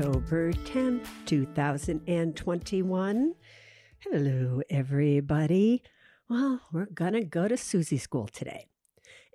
October 0.00 0.54
10th, 0.54 1.06
2021. 1.26 3.34
Hello, 3.98 4.62
everybody. 4.70 5.82
Well, 6.26 6.62
we're 6.72 6.86
going 6.86 7.12
to 7.12 7.22
go 7.22 7.48
to 7.48 7.58
Suze 7.58 8.00
School 8.00 8.26
today. 8.26 8.68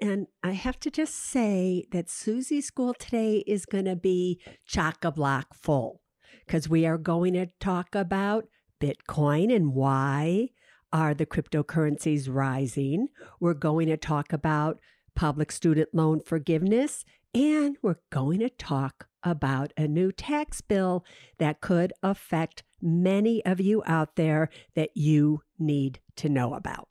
And 0.02 0.26
I 0.42 0.54
have 0.54 0.80
to 0.80 0.90
just 0.90 1.14
say 1.14 1.86
that 1.92 2.10
Suze 2.10 2.66
School 2.66 2.96
today 2.96 3.44
is 3.46 3.68
going 3.68 3.86
to 3.86 3.96
be 3.96 4.42
chock 4.66 5.06
a 5.06 5.12
block 5.12 5.54
full 5.54 6.02
because 6.48 6.68
we 6.68 6.88
are 6.88 6.98
going 6.98 7.34
to 7.34 7.52
talk 7.60 7.94
about 7.94 8.48
Bitcoin 8.82 9.56
and 9.56 9.76
why 9.76 10.50
are 10.92 11.14
the 11.14 11.28
cryptocurrencies 11.28 12.28
rising. 12.28 13.10
We're 13.40 13.54
going 13.54 13.88
to 13.90 13.98
talk 13.98 14.34
about 14.34 14.80
public 15.16 15.52
student 15.52 15.90
loan 15.94 16.22
forgiveness 16.22 17.06
and 17.36 17.78
we're 17.82 18.00
going 18.12 18.40
to 18.40 18.50
talk 18.50 19.08
about 19.22 19.74
a 19.76 19.90
new 19.90 20.10
tax 20.10 20.62
bill 20.62 21.04
that 21.38 21.60
could 21.60 21.92
affect 22.02 22.64
many 22.82 23.46
of 23.46 23.60
you 23.60 23.84
out 23.86 24.16
there 24.16 24.50
that 24.76 24.92
you 24.96 25.42
need 25.60 26.00
to 26.16 26.30
know 26.30 26.54
about. 26.54 26.88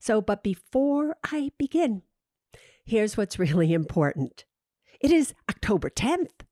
So, 0.00 0.20
but 0.20 0.42
before 0.42 1.16
I 1.24 1.52
begin, 1.58 2.02
here's 2.84 3.16
what's 3.16 3.38
really 3.38 3.72
important 3.72 4.44
it 5.00 5.12
is 5.12 5.32
October 5.48 5.90
10th. 5.90 6.42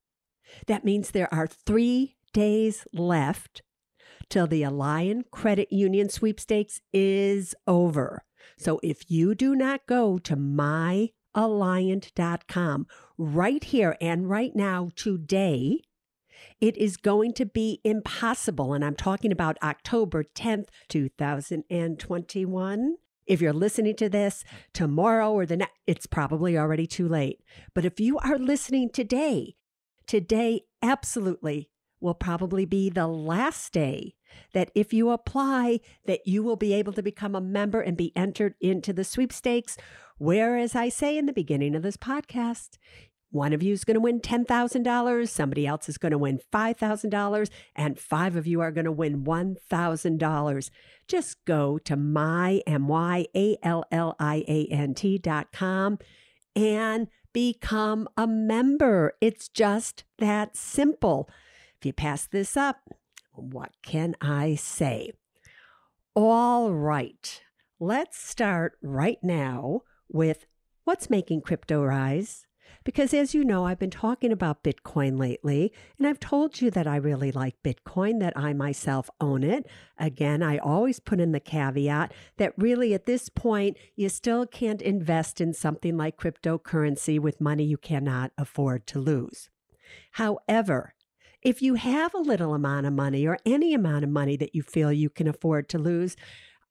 That 0.67 0.85
means 0.85 1.11
there 1.11 1.33
are 1.33 1.47
three 1.47 2.15
days 2.33 2.85
left 2.93 3.61
till 4.29 4.47
the 4.47 4.61
Alliant 4.61 5.31
Credit 5.31 5.71
Union 5.71 6.07
sweepstakes 6.07 6.79
is 6.93 7.55
over. 7.67 8.23
So 8.57 8.79
if 8.83 9.09
you 9.09 9.35
do 9.35 9.55
not 9.55 9.85
go 9.87 10.17
to 10.19 10.35
my 10.35 11.09
alliant.com 11.35 12.87
right 13.17 13.63
here 13.63 13.97
and 14.01 14.29
right 14.29 14.55
now 14.55 14.89
today, 14.95 15.81
it 16.59 16.75
is 16.77 16.97
going 16.97 17.33
to 17.33 17.45
be 17.45 17.79
impossible. 17.83 18.73
And 18.73 18.83
I'm 18.83 18.95
talking 18.95 19.31
about 19.31 19.57
October 19.61 20.23
10th, 20.23 20.69
2021. 20.89 22.95
If 23.27 23.39
you're 23.39 23.53
listening 23.53 23.95
to 23.97 24.09
this 24.09 24.43
tomorrow 24.73 25.31
or 25.31 25.45
the 25.45 25.57
next, 25.57 25.73
it's 25.87 26.07
probably 26.07 26.57
already 26.57 26.87
too 26.87 27.07
late. 27.07 27.39
But 27.73 27.85
if 27.85 27.99
you 27.99 28.17
are 28.19 28.37
listening 28.37 28.89
today, 28.89 29.55
today 30.07 30.61
absolutely 30.81 31.69
will 32.01 32.15
probably 32.15 32.65
be 32.65 32.89
the 32.89 33.07
last 33.07 33.71
day 33.71 34.15
that 34.53 34.71
if 34.73 34.91
you 34.91 35.11
apply 35.11 35.79
that 36.05 36.25
you 36.25 36.41
will 36.41 36.55
be 36.55 36.73
able 36.73 36.93
to 36.93 37.03
become 37.03 37.35
a 37.35 37.41
member 37.41 37.79
and 37.79 37.95
be 37.95 38.11
entered 38.15 38.55
into 38.59 38.91
the 38.91 39.03
sweepstakes 39.03 39.77
where 40.21 40.55
as 40.55 40.75
i 40.75 40.87
say 40.87 41.17
in 41.17 41.25
the 41.25 41.33
beginning 41.33 41.75
of 41.75 41.81
this 41.81 41.97
podcast 41.97 42.77
one 43.31 43.53
of 43.53 43.63
you 43.63 43.71
is 43.71 43.85
going 43.85 43.95
to 43.95 44.01
win 44.01 44.19
$10,000, 44.19 45.29
somebody 45.29 45.65
else 45.65 45.87
is 45.87 45.97
going 45.97 46.11
to 46.11 46.17
win 46.17 46.41
$5,000, 46.53 47.49
and 47.77 47.97
five 47.97 48.35
of 48.35 48.45
you 48.45 48.59
are 48.59 48.71
going 48.71 48.83
to 48.83 48.91
win 48.91 49.23
$1,000. 49.23 50.69
Just 51.07 51.45
go 51.45 51.77
to 51.77 51.95
my, 51.95 52.61
M-Y-A-L-L-I-A-N-T 52.67 53.57
dot 55.19 55.53
com 55.53 55.97
and 56.57 57.07
become 57.31 58.09
a 58.17 58.27
member. 58.27 59.13
It's 59.21 59.47
just 59.47 60.03
that 60.17 60.57
simple. 60.57 61.29
If 61.79 61.85
you 61.85 61.93
pass 61.93 62.27
this 62.27 62.57
up, 62.57 62.81
what 63.31 63.71
can 63.81 64.17
I 64.19 64.55
say? 64.55 65.13
All 66.15 66.73
right, 66.73 67.41
let's 67.79 68.21
start 68.21 68.73
right 68.81 69.19
now 69.23 69.83
with 70.11 70.45
what's 70.83 71.09
making 71.09 71.41
crypto 71.41 71.83
rise. 71.83 72.45
Because 72.83 73.13
as 73.13 73.35
you 73.35 73.43
know, 73.43 73.65
I've 73.65 73.77
been 73.77 73.91
talking 73.91 74.31
about 74.31 74.63
Bitcoin 74.63 75.19
lately, 75.19 75.71
and 75.99 76.07
I've 76.07 76.19
told 76.19 76.61
you 76.61 76.71
that 76.71 76.87
I 76.87 76.95
really 76.95 77.31
like 77.31 77.61
Bitcoin, 77.63 78.19
that 78.21 78.33
I 78.35 78.53
myself 78.53 79.07
own 79.19 79.43
it. 79.43 79.67
Again, 79.99 80.41
I 80.41 80.57
always 80.57 80.99
put 80.99 81.19
in 81.19 81.31
the 81.31 81.39
caveat 81.39 82.11
that 82.37 82.53
really 82.57 82.93
at 82.95 83.05
this 83.05 83.29
point, 83.29 83.77
you 83.95 84.09
still 84.09 84.47
can't 84.47 84.81
invest 84.81 85.39
in 85.39 85.53
something 85.53 85.95
like 85.95 86.17
cryptocurrency 86.17 87.19
with 87.19 87.39
money 87.39 87.65
you 87.65 87.77
cannot 87.77 88.31
afford 88.37 88.87
to 88.87 88.99
lose. 88.99 89.49
However, 90.13 90.95
if 91.43 91.61
you 91.61 91.75
have 91.75 92.13
a 92.15 92.19
little 92.19 92.53
amount 92.53 92.87
of 92.87 92.93
money 92.93 93.27
or 93.27 93.37
any 93.45 93.73
amount 93.73 94.03
of 94.03 94.09
money 94.09 94.37
that 94.37 94.55
you 94.55 94.63
feel 94.63 94.91
you 94.91 95.09
can 95.09 95.27
afford 95.27 95.69
to 95.69 95.77
lose, 95.77 96.15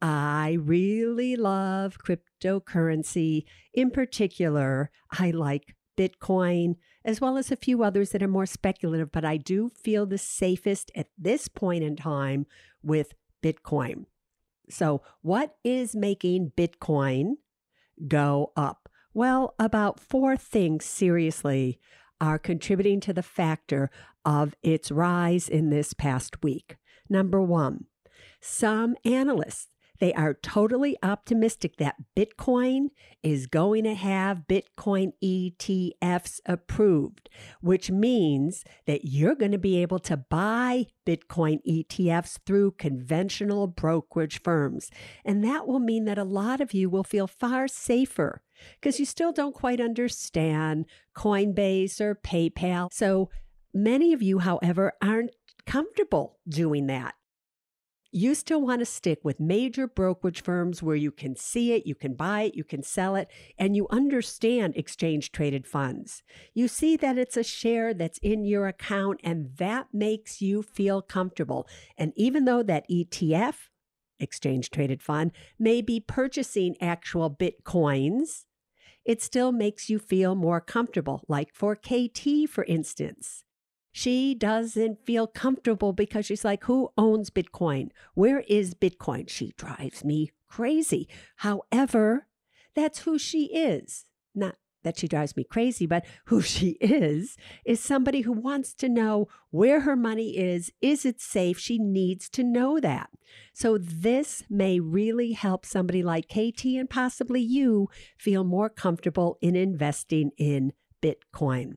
I 0.02 0.56
really 0.60 1.36
love 1.36 1.98
cryptocurrency. 1.98 2.29
In 2.44 3.90
particular, 3.90 4.90
I 5.10 5.30
like 5.30 5.74
Bitcoin, 5.96 6.76
as 7.04 7.20
well 7.20 7.36
as 7.36 7.50
a 7.50 7.56
few 7.56 7.82
others 7.82 8.10
that 8.10 8.22
are 8.22 8.28
more 8.28 8.46
speculative, 8.46 9.12
but 9.12 9.24
I 9.24 9.36
do 9.36 9.70
feel 9.70 10.06
the 10.06 10.18
safest 10.18 10.90
at 10.94 11.08
this 11.18 11.48
point 11.48 11.84
in 11.84 11.96
time 11.96 12.46
with 12.82 13.14
Bitcoin. 13.42 14.06
So, 14.70 15.02
what 15.22 15.56
is 15.64 15.94
making 15.94 16.52
Bitcoin 16.56 17.34
go 18.06 18.52
up? 18.56 18.88
Well, 19.12 19.54
about 19.58 19.98
four 19.98 20.36
things 20.36 20.84
seriously 20.84 21.78
are 22.20 22.38
contributing 22.38 23.00
to 23.00 23.12
the 23.12 23.22
factor 23.22 23.90
of 24.24 24.54
its 24.62 24.90
rise 24.90 25.48
in 25.48 25.70
this 25.70 25.92
past 25.94 26.42
week. 26.42 26.76
Number 27.08 27.42
one, 27.42 27.86
some 28.40 28.94
analysts 29.04 29.68
they 30.00 30.12
are 30.14 30.34
totally 30.34 30.96
optimistic 31.02 31.76
that 31.76 31.96
Bitcoin 32.16 32.88
is 33.22 33.46
going 33.46 33.84
to 33.84 33.94
have 33.94 34.46
Bitcoin 34.48 35.12
ETFs 35.22 36.40
approved, 36.46 37.28
which 37.60 37.90
means 37.90 38.64
that 38.86 39.04
you're 39.04 39.34
going 39.34 39.52
to 39.52 39.58
be 39.58 39.80
able 39.80 39.98
to 40.00 40.16
buy 40.16 40.86
Bitcoin 41.06 41.58
ETFs 41.68 42.38
through 42.46 42.72
conventional 42.72 43.66
brokerage 43.66 44.42
firms. 44.42 44.90
And 45.24 45.44
that 45.44 45.66
will 45.66 45.80
mean 45.80 46.06
that 46.06 46.18
a 46.18 46.24
lot 46.24 46.60
of 46.60 46.72
you 46.72 46.88
will 46.88 47.04
feel 47.04 47.26
far 47.26 47.68
safer 47.68 48.42
because 48.80 48.98
you 48.98 49.04
still 49.06 49.32
don't 49.32 49.54
quite 49.54 49.80
understand 49.80 50.86
Coinbase 51.14 52.00
or 52.00 52.14
PayPal. 52.14 52.88
So 52.92 53.28
many 53.74 54.14
of 54.14 54.22
you, 54.22 54.38
however, 54.38 54.94
aren't 55.02 55.30
comfortable 55.66 56.38
doing 56.48 56.86
that 56.86 57.14
you 58.12 58.34
still 58.34 58.60
want 58.60 58.80
to 58.80 58.86
stick 58.86 59.20
with 59.22 59.38
major 59.38 59.86
brokerage 59.86 60.42
firms 60.42 60.82
where 60.82 60.96
you 60.96 61.12
can 61.12 61.36
see 61.36 61.72
it, 61.72 61.86
you 61.86 61.94
can 61.94 62.14
buy 62.14 62.42
it, 62.42 62.54
you 62.54 62.64
can 62.64 62.82
sell 62.82 63.14
it, 63.14 63.28
and 63.58 63.76
you 63.76 63.86
understand 63.90 64.74
exchange 64.76 65.30
traded 65.30 65.66
funds. 65.66 66.22
You 66.52 66.66
see 66.66 66.96
that 66.96 67.18
it's 67.18 67.36
a 67.36 67.44
share 67.44 67.94
that's 67.94 68.18
in 68.18 68.44
your 68.44 68.66
account, 68.66 69.20
and 69.22 69.56
that 69.56 69.88
makes 69.92 70.42
you 70.42 70.62
feel 70.62 71.02
comfortable. 71.02 71.68
And 71.96 72.12
even 72.16 72.46
though 72.46 72.64
that 72.64 72.88
ETF, 72.90 73.54
exchange 74.18 74.70
traded 74.70 75.02
fund, 75.02 75.32
may 75.58 75.80
be 75.80 76.00
purchasing 76.00 76.76
actual 76.80 77.30
Bitcoins, 77.30 78.44
it 79.04 79.22
still 79.22 79.52
makes 79.52 79.88
you 79.88 79.98
feel 79.98 80.34
more 80.34 80.60
comfortable, 80.60 81.22
like 81.28 81.54
for 81.54 81.74
KT, 81.76 82.48
for 82.48 82.64
instance. 82.64 83.44
She 83.92 84.34
doesn't 84.34 85.04
feel 85.04 85.26
comfortable 85.26 85.92
because 85.92 86.26
she's 86.26 86.44
like, 86.44 86.64
Who 86.64 86.90
owns 86.96 87.30
Bitcoin? 87.30 87.90
Where 88.14 88.40
is 88.48 88.74
Bitcoin? 88.74 89.28
She 89.28 89.54
drives 89.56 90.04
me 90.04 90.30
crazy. 90.48 91.08
However, 91.36 92.26
that's 92.74 93.00
who 93.00 93.18
she 93.18 93.46
is. 93.46 94.04
Not 94.34 94.56
that 94.82 94.98
she 94.98 95.08
drives 95.08 95.36
me 95.36 95.44
crazy, 95.44 95.86
but 95.86 96.04
who 96.26 96.40
she 96.40 96.70
is, 96.80 97.36
is 97.64 97.80
somebody 97.80 98.22
who 98.22 98.32
wants 98.32 98.74
to 98.74 98.88
know 98.88 99.28
where 99.50 99.80
her 99.80 99.96
money 99.96 100.36
is. 100.36 100.72
Is 100.80 101.04
it 101.04 101.20
safe? 101.20 101.58
She 101.58 101.78
needs 101.78 102.28
to 102.30 102.42
know 102.42 102.80
that. 102.80 103.10
So, 103.52 103.78
this 103.78 104.44
may 104.48 104.80
really 104.80 105.32
help 105.32 105.64
somebody 105.64 106.02
like 106.02 106.28
KT 106.28 106.64
and 106.64 106.90
possibly 106.90 107.40
you 107.40 107.88
feel 108.18 108.44
more 108.44 108.68
comfortable 108.68 109.38
in 109.40 109.54
investing 109.54 110.30
in 110.36 110.72
Bitcoin. 111.02 111.76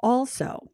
Also, 0.00 0.70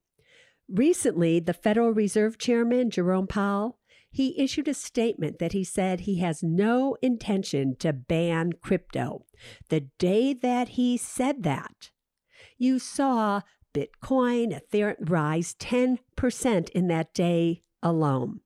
recently, 0.69 1.41
the 1.41 1.55
Federal 1.55 1.93
Reserve 1.93 2.39
Chairman, 2.39 2.91
Jerome 2.91 3.27
Powell, 3.27 3.79
he 4.11 4.41
issued 4.41 4.69
a 4.69 4.75
statement 4.75 5.39
that 5.39 5.53
he 5.53 5.65
said 5.65 6.01
he 6.01 6.19
has 6.19 6.43
no 6.43 6.97
intention 7.03 7.77
to 7.77 7.93
ban 7.93 8.53
crypto. 8.55 9.27
The 9.69 9.89
day 9.99 10.33
that 10.33 10.71
he 10.71 10.97
said 10.97 11.43
that, 11.43 11.91
you 12.57 12.79
saw 12.79 13.43
Bitcoin, 13.75 14.59
Ethereum 14.59 15.09
rise 15.09 15.55
10% 15.55 16.69
in 16.71 16.89
that 16.89 17.15
day 17.15 17.63
alone. 17.83 18.41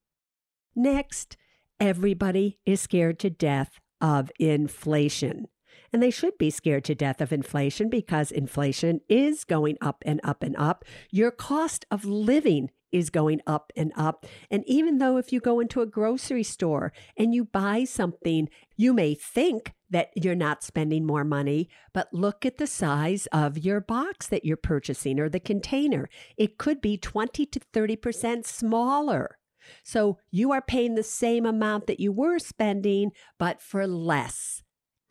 Next, 0.74 1.36
everybody 1.78 2.58
is 2.66 2.80
scared 2.80 3.18
to 3.20 3.30
death 3.30 3.80
of 4.00 4.30
inflation. 4.38 5.46
And 5.92 6.02
they 6.02 6.10
should 6.10 6.38
be 6.38 6.50
scared 6.50 6.84
to 6.84 6.94
death 6.94 7.20
of 7.20 7.32
inflation 7.32 7.88
because 7.88 8.30
inflation 8.30 9.00
is 9.08 9.44
going 9.44 9.76
up 9.80 10.02
and 10.06 10.20
up 10.24 10.42
and 10.42 10.56
up. 10.56 10.84
Your 11.10 11.30
cost 11.30 11.84
of 11.90 12.04
living 12.04 12.70
is 12.92 13.10
going 13.10 13.40
up 13.46 13.72
and 13.74 13.92
up. 13.96 14.26
And 14.50 14.62
even 14.66 14.98
though 14.98 15.16
if 15.16 15.32
you 15.32 15.40
go 15.40 15.60
into 15.60 15.80
a 15.80 15.86
grocery 15.86 16.42
store 16.42 16.92
and 17.16 17.34
you 17.34 17.44
buy 17.44 17.84
something, 17.84 18.48
you 18.76 18.92
may 18.92 19.14
think 19.14 19.72
that 19.90 20.10
you're 20.14 20.34
not 20.34 20.62
spending 20.62 21.06
more 21.06 21.24
money, 21.24 21.68
but 21.92 22.12
look 22.12 22.46
at 22.46 22.58
the 22.58 22.66
size 22.66 23.26
of 23.32 23.58
your 23.58 23.80
box 23.80 24.26
that 24.28 24.44
you're 24.44 24.56
purchasing 24.56 25.18
or 25.18 25.28
the 25.28 25.40
container. 25.40 26.08
It 26.36 26.58
could 26.58 26.80
be 26.80 26.96
20 26.96 27.46
to 27.46 27.60
30% 27.60 28.46
smaller. 28.46 29.38
So 29.82 30.18
you 30.30 30.52
are 30.52 30.62
paying 30.62 30.94
the 30.94 31.02
same 31.02 31.46
amount 31.46 31.86
that 31.86 32.00
you 32.00 32.12
were 32.12 32.38
spending, 32.38 33.12
but 33.38 33.60
for 33.60 33.86
less 33.86 34.61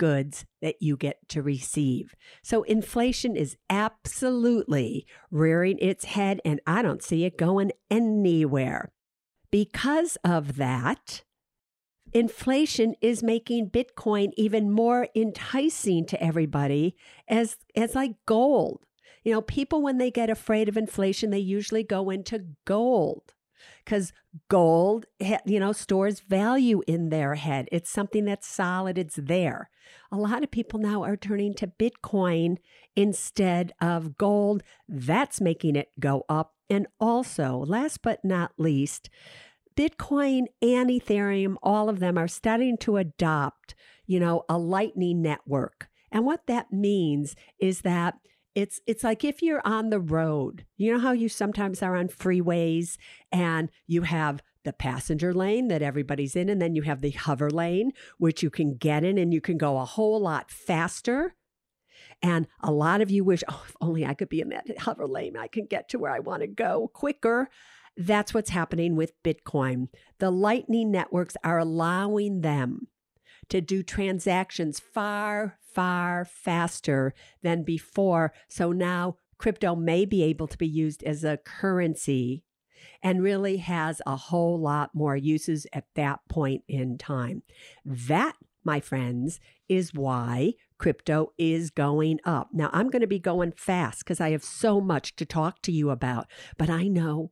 goods 0.01 0.45
that 0.63 0.81
you 0.81 0.97
get 0.97 1.29
to 1.29 1.43
receive. 1.43 2.15
So 2.41 2.63
inflation 2.63 3.35
is 3.35 3.55
absolutely 3.69 5.05
rearing 5.29 5.77
its 5.77 6.05
head, 6.05 6.41
and 6.43 6.59
I 6.65 6.81
don't 6.81 7.03
see 7.03 7.23
it 7.23 7.37
going 7.37 7.71
anywhere. 7.91 8.91
Because 9.51 10.17
of 10.23 10.55
that, 10.55 11.21
inflation 12.13 12.95
is 12.99 13.21
making 13.21 13.69
Bitcoin 13.69 14.31
even 14.37 14.71
more 14.71 15.07
enticing 15.15 16.07
to 16.07 16.23
everybody 16.23 16.95
as, 17.27 17.57
as 17.75 17.93
like 17.93 18.15
gold. 18.25 18.79
You 19.23 19.33
know, 19.33 19.41
people, 19.43 19.83
when 19.83 19.99
they 19.99 20.09
get 20.09 20.31
afraid 20.31 20.67
of 20.67 20.77
inflation, 20.77 21.29
they 21.29 21.37
usually 21.37 21.83
go 21.83 22.09
into 22.09 22.47
gold 22.65 23.35
because 23.83 24.13
gold, 24.47 25.05
you 25.45 25.59
know, 25.59 25.71
stores 25.71 26.19
value 26.19 26.81
in 26.87 27.09
their 27.09 27.35
head. 27.35 27.67
It's 27.71 27.89
something 27.89 28.25
that's 28.25 28.47
solid, 28.47 28.97
it's 28.97 29.15
there. 29.15 29.69
A 30.11 30.17
lot 30.17 30.43
of 30.43 30.51
people 30.51 30.79
now 30.79 31.03
are 31.03 31.17
turning 31.17 31.53
to 31.55 31.67
Bitcoin 31.67 32.57
instead 32.95 33.73
of 33.81 34.17
gold. 34.17 34.63
That's 34.87 35.41
making 35.41 35.75
it 35.75 35.89
go 35.99 36.23
up. 36.29 36.53
And 36.69 36.87
also, 36.99 37.57
last 37.67 38.01
but 38.01 38.23
not 38.23 38.53
least, 38.57 39.09
Bitcoin 39.75 40.45
and 40.61 40.89
Ethereum, 40.89 41.55
all 41.61 41.89
of 41.89 41.99
them 41.99 42.17
are 42.17 42.27
starting 42.27 42.77
to 42.79 42.97
adopt, 42.97 43.75
you 44.05 44.19
know, 44.19 44.43
a 44.47 44.57
lightning 44.57 45.21
network. 45.21 45.89
And 46.11 46.25
what 46.25 46.47
that 46.47 46.71
means 46.71 47.35
is 47.59 47.81
that 47.81 48.15
it's 48.55 48.81
it's 48.85 49.03
like 49.03 49.23
if 49.23 49.41
you're 49.41 49.61
on 49.65 49.89
the 49.89 49.99
road 49.99 50.65
you 50.77 50.91
know 50.91 50.99
how 50.99 51.11
you 51.11 51.29
sometimes 51.29 51.81
are 51.81 51.95
on 51.95 52.07
freeways 52.07 52.97
and 53.31 53.69
you 53.87 54.01
have 54.01 54.41
the 54.63 54.73
passenger 54.73 55.33
lane 55.33 55.67
that 55.69 55.81
everybody's 55.81 56.35
in 56.35 56.49
and 56.49 56.61
then 56.61 56.75
you 56.75 56.83
have 56.83 57.01
the 57.01 57.11
hover 57.11 57.49
lane 57.49 57.91
which 58.17 58.43
you 58.43 58.49
can 58.49 58.75
get 58.75 59.03
in 59.03 59.17
and 59.17 59.33
you 59.33 59.41
can 59.41 59.57
go 59.57 59.77
a 59.77 59.85
whole 59.85 60.19
lot 60.19 60.51
faster? 60.51 61.35
And 62.21 62.47
a 62.61 62.71
lot 62.71 63.01
of 63.01 63.09
you 63.09 63.23
wish 63.23 63.43
oh 63.47 63.63
if 63.67 63.75
only 63.81 64.05
i 64.05 64.13
could 64.13 64.29
be 64.29 64.41
in 64.41 64.49
that 64.49 64.79
hover 64.79 65.07
lane 65.07 65.35
i 65.37 65.47
can 65.47 65.65
get 65.65 65.89
to 65.89 65.99
where 65.99 66.11
i 66.11 66.19
want 66.19 66.41
to 66.41 66.47
go 66.47 66.89
quicker. 66.93 67.49
That's 67.97 68.33
what's 68.33 68.51
happening 68.51 68.95
with 68.95 69.21
bitcoin. 69.21 69.87
The 70.19 70.31
lightning 70.31 70.91
networks 70.91 71.35
are 71.43 71.59
allowing 71.59 72.41
them 72.41 72.87
to 73.51 73.61
do 73.61 73.83
transactions 73.83 74.79
far 74.79 75.57
far 75.73 76.25
faster 76.25 77.13
than 77.43 77.63
before. 77.63 78.33
So 78.49 78.71
now 78.71 79.15
crypto 79.37 79.75
may 79.75 80.05
be 80.05 80.23
able 80.23 80.47
to 80.47 80.57
be 80.57 80.67
used 80.67 81.03
as 81.03 81.23
a 81.23 81.37
currency 81.37 82.43
and 83.03 83.23
really 83.23 83.57
has 83.57 84.01
a 84.05 84.15
whole 84.15 84.59
lot 84.59 84.91
more 84.93 85.15
uses 85.15 85.65
at 85.73 85.85
that 85.95 86.19
point 86.29 86.63
in 86.67 86.97
time. 86.97 87.43
That, 87.85 88.35
my 88.63 88.79
friends, 88.79 89.39
is 89.69 89.93
why 89.93 90.53
crypto 90.77 91.31
is 91.37 91.69
going 91.69 92.19
up. 92.25 92.49
Now, 92.53 92.69
I'm 92.73 92.89
going 92.89 93.01
to 93.01 93.07
be 93.07 93.19
going 93.19 93.53
fast 93.53 93.99
because 93.99 94.19
I 94.19 94.31
have 94.31 94.43
so 94.43 94.81
much 94.81 95.15
to 95.17 95.25
talk 95.25 95.61
to 95.63 95.71
you 95.71 95.89
about, 95.89 96.27
but 96.57 96.69
I 96.69 96.87
know, 96.87 97.31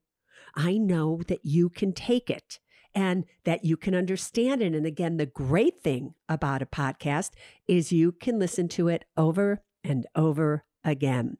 I 0.56 0.78
know 0.78 1.22
that 1.28 1.44
you 1.44 1.70
can 1.70 1.94
take 1.94 2.30
it 2.30 2.60
and 3.00 3.24
that 3.46 3.64
you 3.64 3.78
can 3.78 3.96
understand 3.96 4.62
it. 4.62 4.76
And 4.76 4.86
again, 4.86 5.16
the 5.16 5.26
great 5.26 5.82
thing 5.82 6.16
about 6.28 6.62
a 6.62 6.66
podcast 6.66 7.32
is 7.66 7.94
you 7.94 8.12
can 8.12 8.38
listen 8.38 8.68
to 8.68 8.90
it 8.90 9.06
over 9.16 9.64
and 9.86 10.06
over 10.18 10.66
again. 10.84 11.38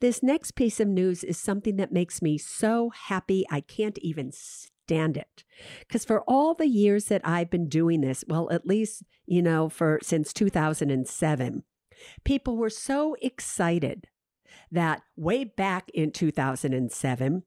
This 0.00 0.22
next 0.22 0.52
piece 0.52 0.80
of 0.80 0.88
news 0.88 1.22
is 1.22 1.36
something 1.36 1.76
that 1.76 1.92
makes 1.92 2.22
me 2.22 2.38
so 2.38 2.88
happy 2.88 3.44
I 3.50 3.60
can't 3.60 3.98
even 3.98 4.32
stand 4.32 5.18
it. 5.18 5.44
Because 5.80 6.06
for 6.06 6.22
all 6.22 6.54
the 6.54 6.68
years 6.68 7.04
that 7.06 7.20
I've 7.22 7.50
been 7.50 7.68
doing 7.68 8.00
this, 8.00 8.24
well, 8.26 8.50
at 8.50 8.66
least, 8.66 9.02
you 9.26 9.42
know, 9.42 9.68
for 9.68 9.98
since 10.02 10.32
2007, 10.32 11.64
people 12.24 12.56
were 12.56 12.70
so 12.70 13.14
excited 13.20 14.08
that 14.72 15.02
way 15.16 15.44
back 15.44 15.90
in 15.90 16.12
2007, 16.12 17.42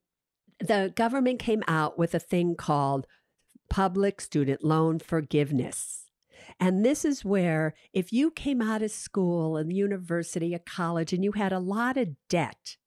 the 0.59 0.91
government 0.95 1.39
came 1.39 1.63
out 1.67 1.97
with 1.97 2.13
a 2.13 2.19
thing 2.19 2.55
called 2.55 3.07
public 3.69 4.21
student 4.21 4.63
loan 4.63 4.99
forgiveness. 4.99 6.05
And 6.59 6.83
this 6.83 7.05
is 7.05 7.25
where, 7.25 7.73
if 7.93 8.11
you 8.11 8.31
came 8.31 8.61
out 8.61 8.81
of 8.81 8.91
school 8.91 9.57
and 9.57 9.71
university, 9.71 10.53
a 10.53 10.59
college, 10.59 11.13
and 11.13 11.23
you 11.23 11.33
had 11.33 11.51
a 11.51 11.59
lot 11.59 11.97
of 11.97 12.09
debt, 12.29 12.77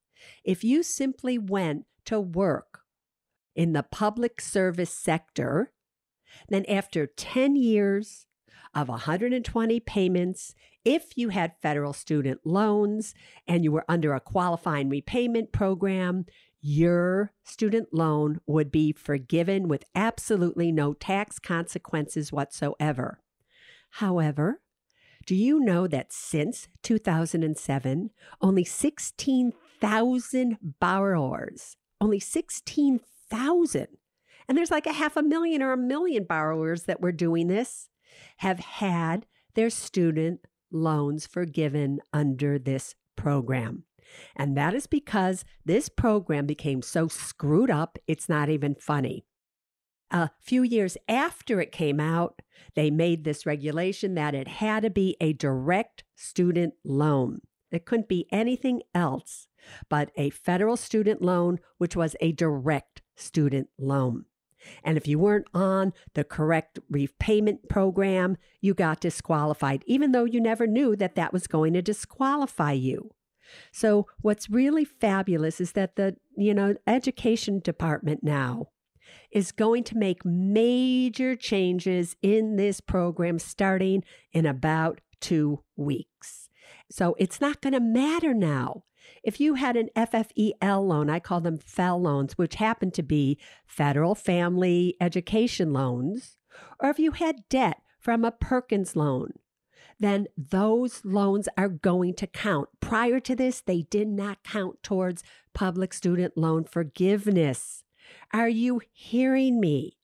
if 0.45 0.65
you 0.65 0.83
simply 0.83 1.39
went 1.39 1.85
to 2.07 2.21
work 2.21 2.81
in 3.55 3.73
the 3.73 3.83
public 3.83 4.41
service 4.41 4.91
sector, 4.91 5.73
then 6.49 6.65
after 6.67 7.07
10 7.07 7.57
years 7.57 8.27
of 8.75 8.89
120 8.89 9.81
payments, 9.81 10.55
if 10.85 11.17
you 11.17 11.29
had 11.29 11.61
federal 11.61 11.93
student 11.93 12.41
loans 12.45 13.15
and 13.47 13.65
you 13.65 13.73
were 13.73 13.85
under 13.89 14.15
a 14.15 14.21
qualifying 14.21 14.89
repayment 14.89 15.53
program, 15.53 16.25
your 16.61 17.33
student 17.45 17.89
loan 17.93 18.41
would 18.47 18.71
be 18.71 18.93
forgiven 18.93 19.69
with 19.69 19.85
absolutely 19.95 20.71
no 20.71 20.93
tax 20.93 21.39
consequences 21.39 22.33
whatsoever. 22.33 23.21
However, 23.95 24.61
do 25.27 25.35
you 25.35 25.61
know 25.61 25.87
that 25.87 26.13
since 26.13 26.69
2007, 26.83 28.11
only 28.41 28.65
16,000 28.65 30.59
borrowers, 30.81 31.77
only 32.01 32.21
16,000, 32.21 33.87
and 34.49 34.59
there's 34.59 34.71
like 34.71 34.87
a 34.87 34.93
half 34.93 35.17
a 35.17 35.23
million 35.23 35.63
or 35.63 35.73
a 35.73 35.79
million 35.79 36.25
borrowers 36.25 36.85
that 36.85 37.01
were 37.01 37.13
doing 37.13 37.47
this, 37.47 37.89
have 38.39 38.59
had 38.59 39.27
their 39.55 39.71
student 39.71 40.41
loans 40.73 41.27
forgiven 41.27 42.01
under 42.13 42.59
this 42.59 42.95
program. 43.17 43.85
And 44.37 44.57
that 44.57 44.75
is 44.75 44.87
because 44.87 45.45
this 45.65 45.89
program 45.89 46.47
became 46.47 46.83
so 46.83 47.09
screwed 47.09 47.71
up, 47.71 47.99
it's 48.07 48.29
not 48.29 48.49
even 48.49 48.75
funny. 48.75 49.25
A 50.11 50.31
few 50.41 50.63
years 50.63 50.97
after 51.09 51.61
it 51.61 51.71
came 51.71 52.01
out, 52.01 52.43
they 52.75 52.91
made 52.91 53.25
this 53.25 53.47
regulation 53.47 54.15
that 54.15 54.35
it 54.35 54.49
had 54.49 54.83
to 54.83 54.91
be 54.91 55.17
a 55.21 55.33
direct 55.33 56.03
student 56.17 56.75
loan. 56.85 57.41
It 57.71 57.85
couldn't 57.85 58.09
be 58.09 58.27
anything 58.33 58.83
else 58.95 59.47
but 59.89 60.11
a 60.17 60.31
federal 60.31 60.77
student 60.77 61.23
loan, 61.23 61.59
which 61.79 61.97
was 61.97 62.17
a 62.21 62.33
direct 62.33 63.03
student 63.15 63.69
loan. 63.79 64.25
And 64.85 64.97
if 64.97 65.09
you 65.09 65.19
weren't 65.19 65.47
on 65.55 65.93
the 66.15 66.25
correct 66.25 66.79
repayment 66.91 67.69
program, 67.69 68.37
you 68.61 68.75
got 68.75 69.01
disqualified, 69.01 69.83
even 69.87 70.13
though 70.13 70.25
you 70.25 70.41
never 70.41 70.67
knew 70.67 70.97
that 70.97 71.15
that 71.15 71.33
was 71.33 71.47
going 71.47 71.73
to 71.75 71.83
disqualify 71.83 72.73
you. 72.73 73.11
So 73.73 74.07
what's 74.21 74.51
really 74.51 74.85
fabulous 74.85 75.61
is 75.61 75.73
that 75.73 75.97
the, 75.97 76.17
you 76.37 76.55
know, 76.55 76.75
education 76.87 77.61
department 77.61 78.23
now 78.23 78.69
is 79.31 79.53
going 79.53 79.85
to 79.85 79.99
make 79.99 80.25
major 80.25 81.37
changes 81.37 82.17
in 82.23 82.57
this 82.57 82.81
program 82.81 83.39
starting 83.39 84.05
in 84.33 84.47
about 84.47 85.01
2 85.21 85.63
weeks. 85.77 86.49
So 86.91 87.15
it's 87.19 87.41
not 87.41 87.61
going 87.61 87.73
to 87.73 87.81
matter 87.81 88.35
now. 88.35 88.85
If 89.23 89.41
you 89.41 89.55
had 89.55 89.77
an 89.77 89.89
FFEL 89.97 90.87
loan, 90.87 91.11
I 91.11 91.19
call 91.19 91.41
them 91.41 91.59
FEL 91.59 92.01
loans, 92.01 92.39
which 92.39 92.55
happen 92.57 92.91
to 92.93 93.03
be 93.03 93.39
federal 93.67 94.15
family 94.15 94.97
education 95.01 95.73
loans, 95.73 96.37
or 96.79 96.91
if 96.91 96.99
you 96.99 97.13
had 97.13 97.49
debt 97.49 97.83
from 97.99 98.25
a 98.25 98.31
Perkins 98.31 98.97
loan, 98.97 99.33
then 100.01 100.27
those 100.37 101.05
loans 101.05 101.49
are 101.57 101.69
going 101.69 102.15
to 102.15 102.27
count. 102.27 102.71
Prior 102.81 103.21
to 103.21 103.37
this, 103.37 103.61
they 103.61 103.83
did 103.83 104.09
not 104.09 104.43
count 104.43 104.83
towards 104.83 105.23
public 105.53 105.93
student 105.93 106.37
loan 106.37 106.65
forgiveness. 106.65 107.85
Are 108.33 108.49
you 108.49 108.81
hearing 108.93 109.61
me? 109.61 109.99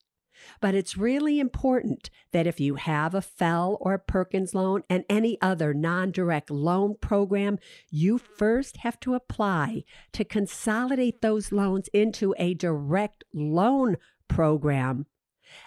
But 0.60 0.74
it's 0.74 0.98
really 0.98 1.40
important 1.40 2.10
that 2.32 2.46
if 2.46 2.60
you 2.60 2.74
have 2.76 3.14
a 3.14 3.22
FEL 3.22 3.78
or 3.80 3.98
Perkins 3.98 4.54
loan 4.54 4.82
and 4.88 5.04
any 5.08 5.40
other 5.40 5.72
non 5.72 6.10
direct 6.10 6.50
loan 6.50 6.96
program, 7.00 7.58
you 7.90 8.18
first 8.18 8.78
have 8.78 9.00
to 9.00 9.14
apply 9.14 9.84
to 10.12 10.24
consolidate 10.24 11.22
those 11.22 11.52
loans 11.52 11.88
into 11.92 12.34
a 12.38 12.54
direct 12.54 13.24
loan 13.32 13.96
program 14.28 15.06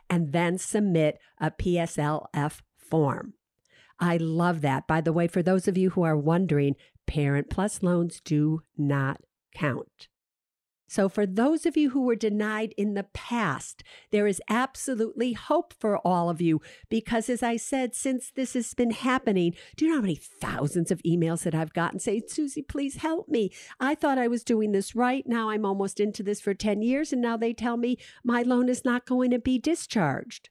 and 0.09 0.33
then 0.33 0.57
submit 0.57 1.19
a 1.39 1.51
PSLF 1.51 2.61
form. 2.77 3.33
I 3.99 4.17
love 4.17 4.61
that. 4.61 4.87
By 4.87 5.01
the 5.01 5.13
way, 5.13 5.27
for 5.27 5.43
those 5.43 5.67
of 5.67 5.77
you 5.77 5.91
who 5.91 6.03
are 6.03 6.17
wondering, 6.17 6.75
Parent 7.05 7.49
Plus 7.49 7.83
loans 7.83 8.21
do 8.23 8.61
not 8.77 9.21
count. 9.53 10.07
So, 10.89 11.07
for 11.07 11.27
those 11.27 11.67
of 11.67 11.77
you 11.77 11.91
who 11.91 12.01
were 12.01 12.15
denied 12.15 12.73
in 12.75 12.95
the 12.95 13.03
past, 13.03 13.83
there 14.09 14.25
is 14.25 14.41
absolutely 14.49 15.33
hope 15.33 15.71
for 15.79 15.99
all 15.99 16.31
of 16.31 16.41
you 16.41 16.61
because, 16.89 17.29
as 17.29 17.43
I 17.43 17.57
said, 17.57 17.93
since 17.93 18.31
this 18.31 18.53
has 18.53 18.73
been 18.73 18.89
happening, 18.89 19.53
do 19.75 19.85
you 19.85 19.91
know 19.91 19.97
how 19.97 20.01
many 20.01 20.15
thousands 20.15 20.89
of 20.89 21.03
emails 21.03 21.43
that 21.43 21.53
I've 21.53 21.73
gotten 21.73 21.99
saying, 21.99 22.23
Suze, 22.27 22.57
please 22.67 22.97
help 22.97 23.29
me? 23.29 23.51
I 23.79 23.93
thought 23.93 24.17
I 24.17 24.27
was 24.27 24.43
doing 24.43 24.71
this 24.71 24.95
right. 24.95 25.23
Now 25.27 25.51
I'm 25.51 25.63
almost 25.63 25.99
into 25.99 26.23
this 26.23 26.41
for 26.41 26.55
10 26.55 26.81
years, 26.81 27.13
and 27.13 27.21
now 27.21 27.37
they 27.37 27.53
tell 27.53 27.77
me 27.77 27.99
my 28.23 28.41
loan 28.41 28.67
is 28.67 28.83
not 28.83 29.05
going 29.05 29.29
to 29.29 29.39
be 29.39 29.59
discharged. 29.59 30.49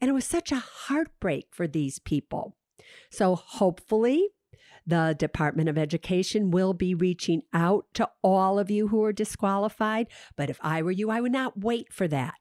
And 0.00 0.08
it 0.08 0.14
was 0.14 0.24
such 0.24 0.52
a 0.52 0.62
heartbreak 0.86 1.48
for 1.50 1.66
these 1.66 1.98
people. 1.98 2.56
So, 3.10 3.34
hopefully, 3.36 4.28
the 4.86 5.14
Department 5.18 5.68
of 5.68 5.78
Education 5.78 6.50
will 6.50 6.74
be 6.74 6.94
reaching 6.94 7.42
out 7.52 7.86
to 7.94 8.08
all 8.22 8.58
of 8.58 8.70
you 8.70 8.88
who 8.88 9.02
are 9.04 9.12
disqualified. 9.12 10.08
But 10.36 10.50
if 10.50 10.58
I 10.60 10.82
were 10.82 10.90
you, 10.90 11.10
I 11.10 11.20
would 11.20 11.32
not 11.32 11.60
wait 11.60 11.92
for 11.92 12.06
that. 12.08 12.34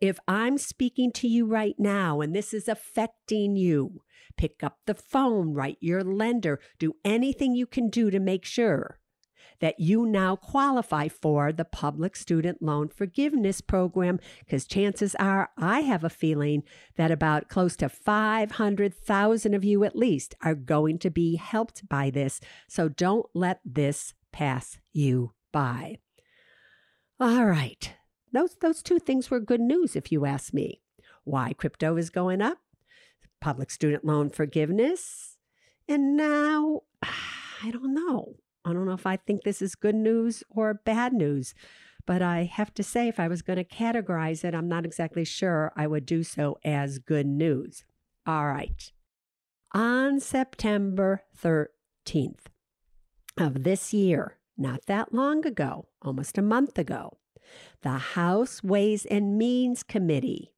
If 0.00 0.18
I'm 0.28 0.58
speaking 0.58 1.12
to 1.12 1.28
you 1.28 1.46
right 1.46 1.76
now 1.78 2.20
and 2.20 2.34
this 2.34 2.52
is 2.52 2.68
affecting 2.68 3.56
you, 3.56 4.02
pick 4.36 4.62
up 4.62 4.78
the 4.86 4.94
phone, 4.94 5.54
write 5.54 5.78
your 5.80 6.02
lender, 6.02 6.60
do 6.78 6.96
anything 7.04 7.54
you 7.54 7.66
can 7.66 7.88
do 7.88 8.10
to 8.10 8.18
make 8.18 8.44
sure 8.44 8.98
that 9.60 9.80
you 9.80 10.06
now 10.06 10.36
qualify 10.36 11.08
for 11.08 11.52
the 11.52 11.64
public 11.64 12.16
student 12.16 12.62
loan 12.62 12.88
forgiveness 12.88 13.60
program 13.60 14.18
because 14.40 14.66
chances 14.66 15.14
are 15.16 15.50
I 15.56 15.80
have 15.80 16.04
a 16.04 16.10
feeling 16.10 16.62
that 16.96 17.10
about 17.10 17.48
close 17.48 17.76
to 17.76 17.88
500,000 17.88 19.54
of 19.54 19.64
you 19.64 19.84
at 19.84 19.96
least 19.96 20.34
are 20.42 20.54
going 20.54 20.98
to 20.98 21.10
be 21.10 21.36
helped 21.36 21.88
by 21.88 22.10
this. 22.10 22.40
So 22.68 22.88
don't 22.88 23.26
let 23.34 23.60
this 23.64 24.14
pass 24.32 24.78
you 24.92 25.32
by. 25.52 25.98
All 27.20 27.46
right. 27.46 27.94
Those 28.32 28.56
those 28.60 28.82
two 28.82 28.98
things 28.98 29.30
were 29.30 29.38
good 29.38 29.60
news 29.60 29.94
if 29.94 30.10
you 30.10 30.26
ask 30.26 30.52
me. 30.52 30.80
Why 31.22 31.52
crypto 31.52 31.96
is 31.96 32.10
going 32.10 32.42
up? 32.42 32.58
Public 33.40 33.70
student 33.70 34.04
loan 34.04 34.30
forgiveness. 34.30 35.38
And 35.88 36.16
now 36.16 36.82
I 37.02 37.70
don't 37.70 37.94
know. 37.94 38.34
I 38.64 38.72
don't 38.72 38.86
know 38.86 38.92
if 38.92 39.06
I 39.06 39.16
think 39.16 39.42
this 39.42 39.60
is 39.60 39.74
good 39.74 39.94
news 39.94 40.42
or 40.48 40.72
bad 40.72 41.12
news, 41.12 41.54
but 42.06 42.22
I 42.22 42.44
have 42.44 42.72
to 42.74 42.82
say, 42.82 43.08
if 43.08 43.20
I 43.20 43.28
was 43.28 43.42
going 43.42 43.58
to 43.58 43.64
categorize 43.64 44.44
it, 44.44 44.54
I'm 44.54 44.68
not 44.68 44.84
exactly 44.86 45.24
sure 45.24 45.72
I 45.76 45.86
would 45.86 46.06
do 46.06 46.22
so 46.22 46.58
as 46.64 46.98
good 46.98 47.26
news. 47.26 47.84
All 48.26 48.46
right. 48.46 48.90
On 49.72 50.20
September 50.20 51.22
13th 51.38 52.46
of 53.36 53.64
this 53.64 53.92
year, 53.92 54.38
not 54.56 54.86
that 54.86 55.12
long 55.12 55.46
ago, 55.46 55.88
almost 56.00 56.38
a 56.38 56.42
month 56.42 56.78
ago, 56.78 57.18
the 57.82 57.98
House 57.98 58.62
Ways 58.62 59.04
and 59.04 59.36
Means 59.36 59.82
Committee 59.82 60.54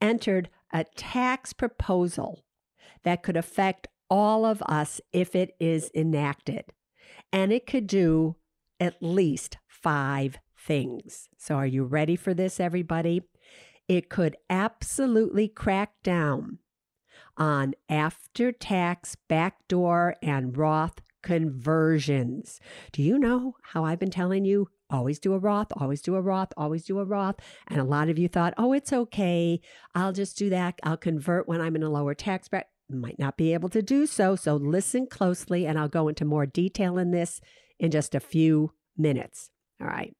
entered 0.00 0.48
a 0.72 0.84
tax 0.84 1.52
proposal 1.52 2.44
that 3.02 3.22
could 3.22 3.36
affect 3.36 3.88
all 4.08 4.44
of 4.44 4.62
us 4.62 5.00
if 5.12 5.34
it 5.34 5.56
is 5.58 5.90
enacted 5.94 6.72
and 7.32 7.52
it 7.52 7.66
could 7.66 7.86
do 7.86 8.36
at 8.80 9.02
least 9.02 9.58
five 9.66 10.38
things. 10.58 11.28
So, 11.38 11.56
are 11.56 11.66
you 11.66 11.84
ready 11.84 12.16
for 12.16 12.34
this, 12.34 12.60
everybody? 12.60 13.22
It 13.88 14.08
could 14.08 14.36
absolutely 14.50 15.48
crack 15.48 15.92
down 16.02 16.58
on 17.36 17.74
after 17.88 18.50
tax, 18.50 19.16
backdoor, 19.28 20.16
and 20.22 20.56
Roth 20.56 21.00
conversions. 21.22 22.60
Do 22.92 23.02
you 23.02 23.18
know 23.18 23.56
how 23.62 23.84
I've 23.84 23.98
been 23.98 24.10
telling 24.10 24.44
you? 24.44 24.68
Always 24.88 25.18
do 25.18 25.34
a 25.34 25.38
Roth, 25.38 25.72
always 25.76 26.00
do 26.00 26.14
a 26.14 26.20
Roth, 26.20 26.52
always 26.56 26.84
do 26.84 27.00
a 27.00 27.04
Roth. 27.04 27.36
And 27.66 27.80
a 27.80 27.84
lot 27.84 28.08
of 28.08 28.18
you 28.18 28.28
thought, 28.28 28.54
oh, 28.56 28.72
it's 28.72 28.92
okay. 28.92 29.60
I'll 29.94 30.12
just 30.12 30.38
do 30.38 30.48
that. 30.50 30.78
I'll 30.84 30.96
convert 30.96 31.48
when 31.48 31.60
I'm 31.60 31.74
in 31.74 31.82
a 31.82 31.90
lower 31.90 32.14
tax 32.14 32.48
bracket 32.48 32.70
might 32.90 33.18
not 33.18 33.36
be 33.36 33.52
able 33.52 33.68
to 33.70 33.82
do 33.82 34.06
so. 34.06 34.36
So 34.36 34.56
listen 34.56 35.06
closely, 35.06 35.66
and 35.66 35.78
I'll 35.78 35.88
go 35.88 36.08
into 36.08 36.24
more 36.24 36.46
detail 36.46 36.98
in 36.98 37.10
this 37.10 37.40
in 37.78 37.90
just 37.90 38.14
a 38.14 38.20
few 38.20 38.72
minutes. 38.96 39.50
All 39.80 39.86
right. 39.86 40.14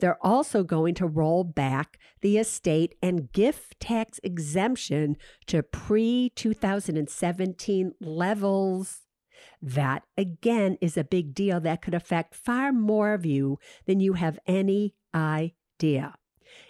They're 0.00 0.24
also 0.24 0.64
going 0.64 0.94
to 0.96 1.06
roll 1.06 1.44
back 1.44 1.98
the 2.20 2.38
estate 2.38 2.94
and 3.02 3.32
gift 3.32 3.78
tax 3.80 4.18
exemption 4.22 5.16
to 5.46 5.62
pre 5.62 6.32
2017 6.34 7.92
levels. 8.00 9.02
That 9.62 10.02
again 10.18 10.76
is 10.80 10.96
a 10.96 11.04
big 11.04 11.34
deal 11.34 11.60
that 11.60 11.82
could 11.82 11.94
affect 11.94 12.34
far 12.34 12.72
more 12.72 13.14
of 13.14 13.24
you 13.24 13.58
than 13.86 14.00
you 14.00 14.14
have 14.14 14.38
any 14.46 14.94
idea. 15.14 16.16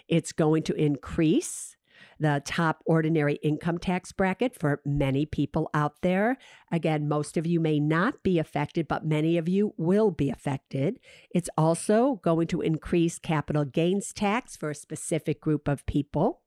It's 0.07 0.31
going 0.31 0.63
to 0.63 0.73
increase 0.73 1.75
the 2.21 2.41
top 2.45 2.83
ordinary 2.85 3.35
income 3.41 3.79
tax 3.79 4.11
bracket 4.11 4.57
for 4.57 4.79
many 4.85 5.25
people 5.25 5.69
out 5.73 6.01
there. 6.03 6.37
Again, 6.71 7.09
most 7.09 7.35
of 7.35 7.47
you 7.47 7.59
may 7.59 7.79
not 7.79 8.21
be 8.21 8.37
affected, 8.37 8.87
but 8.87 9.03
many 9.03 9.37
of 9.37 9.49
you 9.49 9.73
will 9.75 10.11
be 10.11 10.29
affected. 10.29 10.99
It's 11.33 11.49
also 11.57 12.21
going 12.23 12.45
to 12.47 12.61
increase 12.61 13.17
capital 13.17 13.65
gains 13.65 14.13
tax 14.13 14.55
for 14.55 14.69
a 14.69 14.75
specific 14.75 15.41
group 15.41 15.67
of 15.67 15.85
people. 15.87 16.41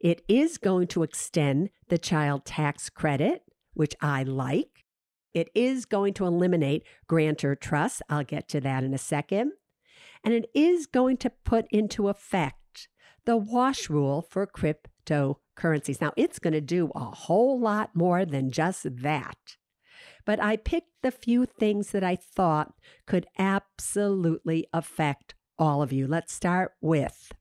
It 0.00 0.22
is 0.26 0.58
going 0.58 0.88
to 0.88 1.04
extend 1.04 1.70
the 1.88 1.98
child 1.98 2.44
tax 2.44 2.90
credit, 2.90 3.44
which 3.74 3.94
I 4.00 4.24
like. 4.24 4.84
It 5.32 5.50
is 5.54 5.84
going 5.84 6.14
to 6.14 6.26
eliminate 6.26 6.82
grantor 7.06 7.54
trust. 7.54 8.02
I'll 8.10 8.24
get 8.24 8.48
to 8.48 8.60
that 8.62 8.82
in 8.82 8.92
a 8.92 8.98
second. 8.98 9.52
And 10.24 10.34
it 10.34 10.50
is 10.52 10.86
going 10.86 11.18
to 11.18 11.30
put 11.30 11.66
into 11.70 12.08
effect 12.08 12.88
the 13.24 13.36
wash 13.36 13.88
rule 13.88 14.26
for 14.28 14.46
crypto 14.46 14.91
cryptocurrencies. 15.06 16.00
Now, 16.00 16.12
it's 16.16 16.38
going 16.38 16.54
to 16.54 16.60
do 16.60 16.92
a 16.94 17.00
whole 17.00 17.58
lot 17.58 17.90
more 17.94 18.24
than 18.24 18.50
just 18.50 18.86
that. 19.02 19.56
But 20.24 20.40
I 20.40 20.56
picked 20.56 21.02
the 21.02 21.10
few 21.10 21.44
things 21.46 21.90
that 21.90 22.04
I 22.04 22.14
thought 22.16 22.74
could 23.06 23.26
absolutely 23.38 24.66
affect 24.72 25.34
all 25.58 25.82
of 25.82 25.92
you. 25.92 26.06
Let's 26.06 26.32
start 26.32 26.72
with 26.80 27.32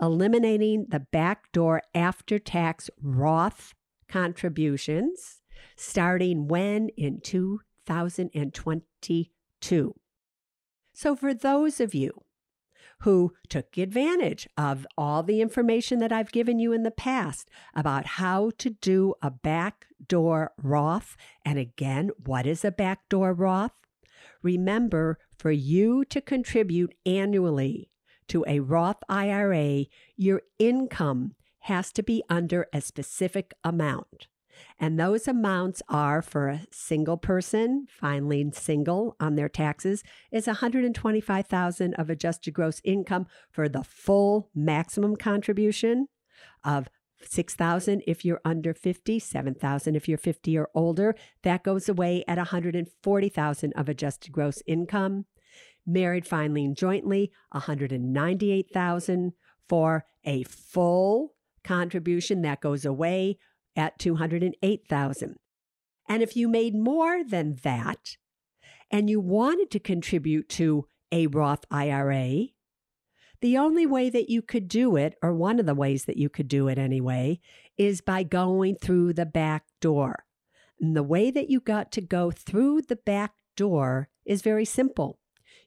eliminating 0.00 0.86
the 0.88 1.00
backdoor 1.00 1.82
after 1.94 2.38
tax 2.38 2.88
Roth 3.02 3.74
contributions 4.08 5.40
starting 5.76 6.46
when 6.48 6.88
in 6.90 7.20
2022. 7.20 9.94
So, 10.94 11.16
for 11.16 11.34
those 11.34 11.80
of 11.80 11.94
you 11.94 12.22
who 13.00 13.32
took 13.48 13.76
advantage 13.78 14.48
of 14.56 14.86
all 14.96 15.22
the 15.22 15.40
information 15.40 15.98
that 16.00 16.12
I've 16.12 16.32
given 16.32 16.58
you 16.58 16.72
in 16.72 16.82
the 16.82 16.90
past 16.90 17.48
about 17.74 18.06
how 18.06 18.50
to 18.58 18.70
do 18.70 19.14
a 19.22 19.30
backdoor 19.30 20.52
Roth. 20.62 21.16
And 21.44 21.58
again, 21.58 22.10
what 22.24 22.46
is 22.46 22.64
a 22.64 22.70
backdoor 22.70 23.32
Roth? 23.32 23.72
Remember, 24.42 25.18
for 25.36 25.50
you 25.50 26.04
to 26.06 26.20
contribute 26.20 26.94
annually 27.06 27.90
to 28.28 28.44
a 28.46 28.60
Roth 28.60 29.02
IRA, 29.08 29.86
your 30.16 30.42
income 30.58 31.34
has 31.60 31.92
to 31.92 32.02
be 32.02 32.22
under 32.28 32.66
a 32.72 32.80
specific 32.80 33.54
amount. 33.64 34.28
And 34.78 34.98
those 34.98 35.28
amounts 35.28 35.82
are 35.88 36.22
for 36.22 36.48
a 36.48 36.62
single 36.70 37.16
person 37.16 37.86
filing 37.88 38.52
single 38.52 39.16
on 39.20 39.36
their 39.36 39.48
taxes 39.48 40.02
is 40.30 40.46
125,000 40.46 41.94
of 41.94 42.10
adjusted 42.10 42.52
gross 42.52 42.80
income 42.84 43.26
for 43.50 43.68
the 43.68 43.84
full 43.84 44.50
maximum 44.54 45.16
contribution 45.16 46.08
of 46.64 46.88
6,000 47.22 48.02
if 48.06 48.24
you're 48.24 48.40
under 48.44 48.74
50, 48.74 49.18
7,000 49.18 49.96
if 49.96 50.08
you're 50.08 50.18
50 50.18 50.56
or 50.56 50.68
older. 50.74 51.14
That 51.42 51.64
goes 51.64 51.88
away 51.88 52.24
at 52.28 52.38
140,000 52.38 53.72
of 53.72 53.88
adjusted 53.88 54.32
gross 54.32 54.62
income. 54.66 55.26
Married 55.86 56.26
filing 56.26 56.74
jointly, 56.74 57.32
198,000 57.52 59.32
for 59.68 60.04
a 60.24 60.42
full 60.44 61.34
contribution 61.64 62.42
that 62.42 62.60
goes 62.60 62.84
away 62.84 63.38
at 63.76 63.98
208,000. 63.98 65.36
And 66.08 66.22
if 66.22 66.36
you 66.36 66.48
made 66.48 66.74
more 66.74 67.22
than 67.22 67.56
that 67.62 68.16
and 68.90 69.10
you 69.10 69.20
wanted 69.20 69.70
to 69.72 69.78
contribute 69.78 70.48
to 70.50 70.86
a 71.12 71.26
Roth 71.26 71.64
IRA, 71.70 72.48
the 73.40 73.56
only 73.56 73.86
way 73.86 74.10
that 74.10 74.28
you 74.28 74.42
could 74.42 74.66
do 74.66 74.96
it, 74.96 75.14
or 75.22 75.32
one 75.32 75.60
of 75.60 75.66
the 75.66 75.74
ways 75.74 76.06
that 76.06 76.16
you 76.16 76.28
could 76.28 76.48
do 76.48 76.66
it 76.66 76.78
anyway, 76.78 77.40
is 77.76 78.00
by 78.00 78.24
going 78.24 78.76
through 78.76 79.12
the 79.12 79.26
back 79.26 79.64
door. 79.80 80.24
And 80.80 80.96
the 80.96 81.02
way 81.02 81.30
that 81.30 81.48
you 81.48 81.60
got 81.60 81.92
to 81.92 82.00
go 82.00 82.30
through 82.30 82.82
the 82.82 82.96
back 82.96 83.34
door 83.56 84.08
is 84.24 84.42
very 84.42 84.64
simple. 84.64 85.18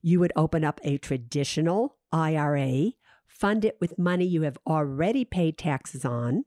You 0.01 0.19
would 0.19 0.33
open 0.35 0.63
up 0.63 0.81
a 0.83 0.97
traditional 0.97 1.97
IRA, 2.11 2.91
fund 3.27 3.63
it 3.63 3.77
with 3.79 3.97
money 3.97 4.25
you 4.25 4.41
have 4.41 4.57
already 4.67 5.23
paid 5.23 5.57
taxes 5.57 6.03
on. 6.03 6.43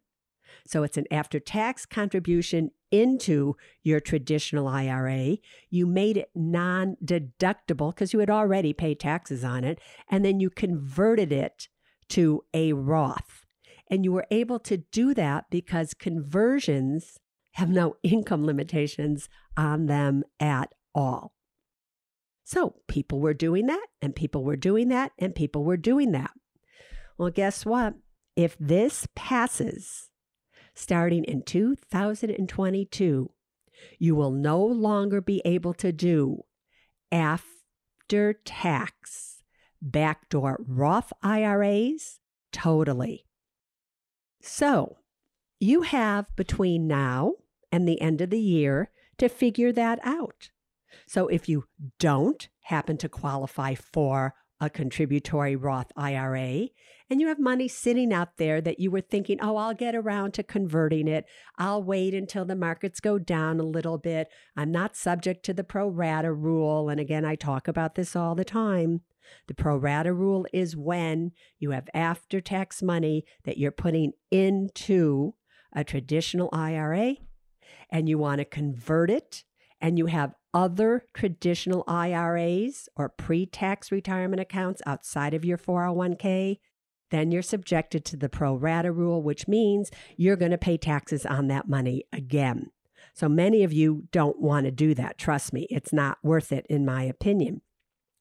So 0.67 0.83
it's 0.83 0.97
an 0.97 1.07
after 1.11 1.39
tax 1.39 1.85
contribution 1.85 2.71
into 2.91 3.57
your 3.83 4.01
traditional 4.01 4.69
IRA. 4.69 5.39
You 5.69 5.87
made 5.87 6.17
it 6.17 6.31
non 6.35 6.97
deductible 7.05 7.95
because 7.95 8.13
you 8.13 8.21
had 8.21 8.31
already 8.31 8.73
paid 8.73 9.01
taxes 9.01 9.45
on 9.45 9.65
it. 9.65 9.79
And 10.09 10.25
then 10.25 10.41
you 10.41 10.51
converted 10.51 11.33
it 11.33 11.69
to 12.11 12.45
a 12.55 12.73
Roth. 12.73 13.45
And 13.91 14.05
you 14.05 14.13
were 14.13 14.27
able 14.31 14.59
to 14.61 14.79
do 14.79 15.13
that 15.15 15.47
because 15.51 15.93
conversions 15.93 17.19
have 17.53 17.69
no 17.69 17.97
income 18.03 18.45
limitations 18.45 19.29
on 19.57 19.87
them 19.87 20.23
at 20.41 20.73
all. 20.95 21.35
So 22.45 22.77
people 22.89 23.21
were 23.21 23.35
doing 23.35 23.67
that, 23.67 23.87
and 24.03 24.15
people 24.15 24.45
were 24.45 24.57
doing 24.57 24.89
that, 24.89 25.13
and 25.19 25.35
people 25.35 25.65
were 25.65 25.79
doing 25.79 26.13
that. 26.13 26.31
Well, 27.17 27.31
guess 27.31 27.65
what? 27.65 27.95
If 28.37 28.57
this 28.59 29.07
passes, 29.15 30.11
starting 30.75 31.25
in 31.25 31.43
2022, 31.43 33.31
you 33.99 34.15
will 34.15 34.31
no 34.31 34.65
longer 34.65 35.21
be 35.21 35.43
able 35.45 35.75
to 35.75 35.93
do 35.93 36.43
after 37.11 38.33
tax 38.45 39.43
backdoor 39.81 40.59
Roth 40.67 41.13
IRAs 41.23 42.19
totally. 42.53 43.27
So 44.41 44.99
you 45.61 45.83
have 45.83 46.27
between 46.37 46.87
now 46.87 47.35
and 47.71 47.89
the 47.89 48.01
end 48.01 48.21
of 48.21 48.31
the 48.31 48.41
year 48.41 48.91
to 49.19 49.29
figure 49.29 49.73
that 49.73 49.99
out. 50.03 50.51
So 51.07 51.29
if 51.29 51.49
you 51.49 51.65
don't 51.99 52.49
happen 52.63 52.97
to 52.99 53.09
qualify 53.09 53.75
for 53.75 54.35
a 54.65 54.71
contributory 54.71 55.55
Roth 55.57 55.93
IRA, 55.97 56.69
and 57.11 57.21
you 57.21 57.29
have 57.29 57.39
money 57.39 57.69
sitting 57.69 58.13
out 58.13 58.39
there 58.39 58.61
that 58.63 58.81
you 58.81 58.91
were 58.91 59.03
thinking, 59.03 59.39
oh, 59.43 59.57
I'll 59.57 59.75
get 59.75 59.95
around 59.95 60.33
to 60.35 60.43
converting 60.43 61.07
it. 61.07 61.27
I'll 61.59 61.83
wait 61.83 62.15
until 62.15 62.47
the 62.47 62.57
markets 62.57 62.99
go 62.99 63.19
down 63.19 63.61
a 63.61 63.65
little 63.65 63.99
bit. 63.99 64.29
I'm 64.57 64.73
not 64.73 64.97
subject 64.97 65.45
to 65.45 65.53
the 65.53 65.65
pro 65.65 65.87
rata 65.87 66.33
rule. 66.33 66.89
And 66.89 66.99
again, 66.99 67.25
I 67.25 67.35
talk 67.35 67.69
about 67.69 67.95
this 67.95 68.17
all 68.17 68.35
the 68.35 68.45
time. 68.45 69.03
The 69.49 69.55
pro 69.55 69.77
rata 69.77 70.15
rule 70.15 70.47
is 70.53 70.77
when 70.77 71.33
you 71.59 71.73
have 71.73 71.89
after 71.93 72.41
tax 72.41 72.83
money 72.83 73.25
that 73.45 73.59
you're 73.59 73.71
putting 73.71 74.13
into 74.31 75.35
a 75.75 75.85
traditional 75.85 76.49
IRA 76.53 77.17
and 77.91 78.09
you 78.09 78.17
want 78.17 78.39
to 78.39 78.45
convert 78.45 79.11
it 79.11 79.45
and 79.81 79.99
you 79.99 80.07
have 80.07 80.35
other 80.55 81.05
traditional 81.13 81.85
IRAs 81.87 82.89
or 82.97 83.09
pre 83.11 83.45
tax 83.45 83.93
retirement 83.93 84.41
accounts 84.41 84.81
outside 84.87 85.35
of 85.35 85.45
your 85.45 85.59
401k, 85.59 86.59
then 87.11 87.31
you're 87.31 87.43
subjected 87.43 88.05
to 88.07 88.17
the 88.17 88.29
pro 88.29 88.55
rata 88.55 88.93
rule, 88.93 89.23
which 89.23 89.49
means 89.49 89.91
you're 90.17 90.37
going 90.37 90.53
to 90.53 90.59
pay 90.59 90.79
taxes 90.79 91.27
on 91.27 91.49
that 91.49 91.69
money 91.69 92.05
again. 92.13 92.71
So 93.13 93.29
many 93.29 93.63
of 93.65 93.73
you 93.73 94.05
don't 94.13 94.41
want 94.41 94.65
to 94.65 94.71
do 94.71 94.95
that. 94.95 95.19
Trust 95.19 95.53
me, 95.53 95.67
it's 95.71 95.93
not 95.93 96.19
worth 96.23 96.51
it, 96.53 96.67
in 96.71 96.85
my 96.87 97.03
opinion 97.03 97.61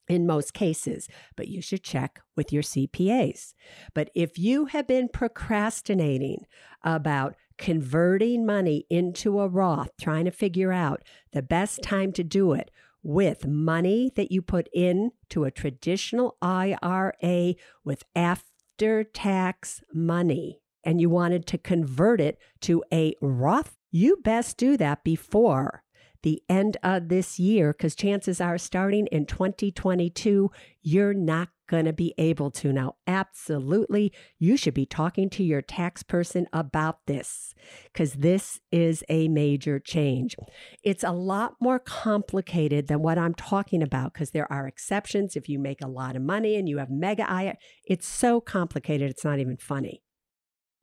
in 0.07 0.27
most 0.27 0.53
cases, 0.53 1.07
but 1.35 1.47
you 1.47 1.61
should 1.61 1.83
check 1.83 2.21
with 2.35 2.51
your 2.51 2.63
CPAs. 2.63 3.53
But 3.93 4.09
if 4.13 4.37
you 4.37 4.65
have 4.65 4.87
been 4.87 5.07
procrastinating 5.07 6.45
about 6.83 7.35
converting 7.57 8.45
money 8.45 8.85
into 8.89 9.39
a 9.39 9.47
Roth, 9.47 9.91
trying 9.99 10.25
to 10.25 10.31
figure 10.31 10.73
out 10.73 11.03
the 11.31 11.41
best 11.41 11.81
time 11.81 12.11
to 12.13 12.23
do 12.23 12.53
it 12.53 12.71
with 13.01 13.45
money 13.45 14.11
that 14.15 14.31
you 14.31 14.41
put 14.41 14.67
into 14.73 15.43
a 15.43 15.51
traditional 15.51 16.37
IRA 16.41 17.55
with 17.83 18.03
after 18.15 19.03
tax 19.03 19.81
money, 19.93 20.61
and 20.83 20.99
you 20.99 21.09
wanted 21.09 21.45
to 21.47 21.57
convert 21.57 22.19
it 22.19 22.37
to 22.61 22.83
a 22.91 23.13
Roth, 23.21 23.77
you 23.91 24.17
best 24.23 24.57
do 24.57 24.75
that 24.77 25.03
before 25.03 25.83
the 26.23 26.41
end 26.49 26.77
of 26.83 27.09
this 27.09 27.37
year 27.37 27.73
because 27.73 27.95
chances 27.95 28.41
are 28.41 28.57
starting 28.57 29.07
in 29.07 29.25
2022, 29.25 30.49
you're 30.81 31.13
not 31.13 31.49
going 31.67 31.85
to 31.85 31.93
be 31.93 32.13
able 32.17 32.51
to. 32.51 32.73
Now, 32.73 32.95
absolutely, 33.07 34.11
you 34.39 34.57
should 34.57 34.73
be 34.73 34.85
talking 34.85 35.29
to 35.31 35.43
your 35.43 35.61
tax 35.61 36.03
person 36.03 36.47
about 36.51 37.05
this 37.07 37.53
because 37.85 38.13
this 38.13 38.59
is 38.71 39.03
a 39.09 39.27
major 39.27 39.79
change. 39.79 40.35
It's 40.83 41.03
a 41.03 41.11
lot 41.11 41.55
more 41.59 41.79
complicated 41.79 42.87
than 42.87 43.01
what 43.01 43.17
I'm 43.17 43.33
talking 43.33 43.81
about 43.81 44.13
because 44.13 44.31
there 44.31 44.51
are 44.51 44.67
exceptions. 44.67 45.35
If 45.35 45.47
you 45.47 45.59
make 45.59 45.81
a 45.81 45.87
lot 45.87 46.15
of 46.15 46.21
money 46.21 46.55
and 46.55 46.67
you 46.67 46.77
have 46.79 46.89
mega 46.89 47.29
I, 47.29 47.57
it's 47.85 48.07
so 48.07 48.41
complicated, 48.41 49.09
it's 49.09 49.25
not 49.25 49.39
even 49.39 49.57
funny. 49.57 50.03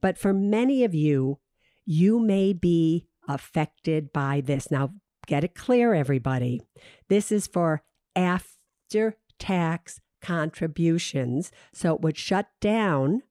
But 0.00 0.18
for 0.18 0.32
many 0.32 0.82
of 0.84 0.94
you, 0.94 1.38
you 1.84 2.18
may 2.18 2.52
be 2.52 3.06
affected 3.28 4.12
by 4.12 4.40
this. 4.40 4.70
Now, 4.70 4.90
Get 5.30 5.44
it 5.44 5.54
clear, 5.54 5.94
everybody. 5.94 6.60
This 7.08 7.30
is 7.30 7.46
for 7.46 7.84
after 8.16 9.16
tax 9.38 10.00
contributions. 10.20 11.52
So 11.72 11.94
it 11.94 12.00
would 12.00 12.18
shut 12.18 12.48
down 12.60 13.22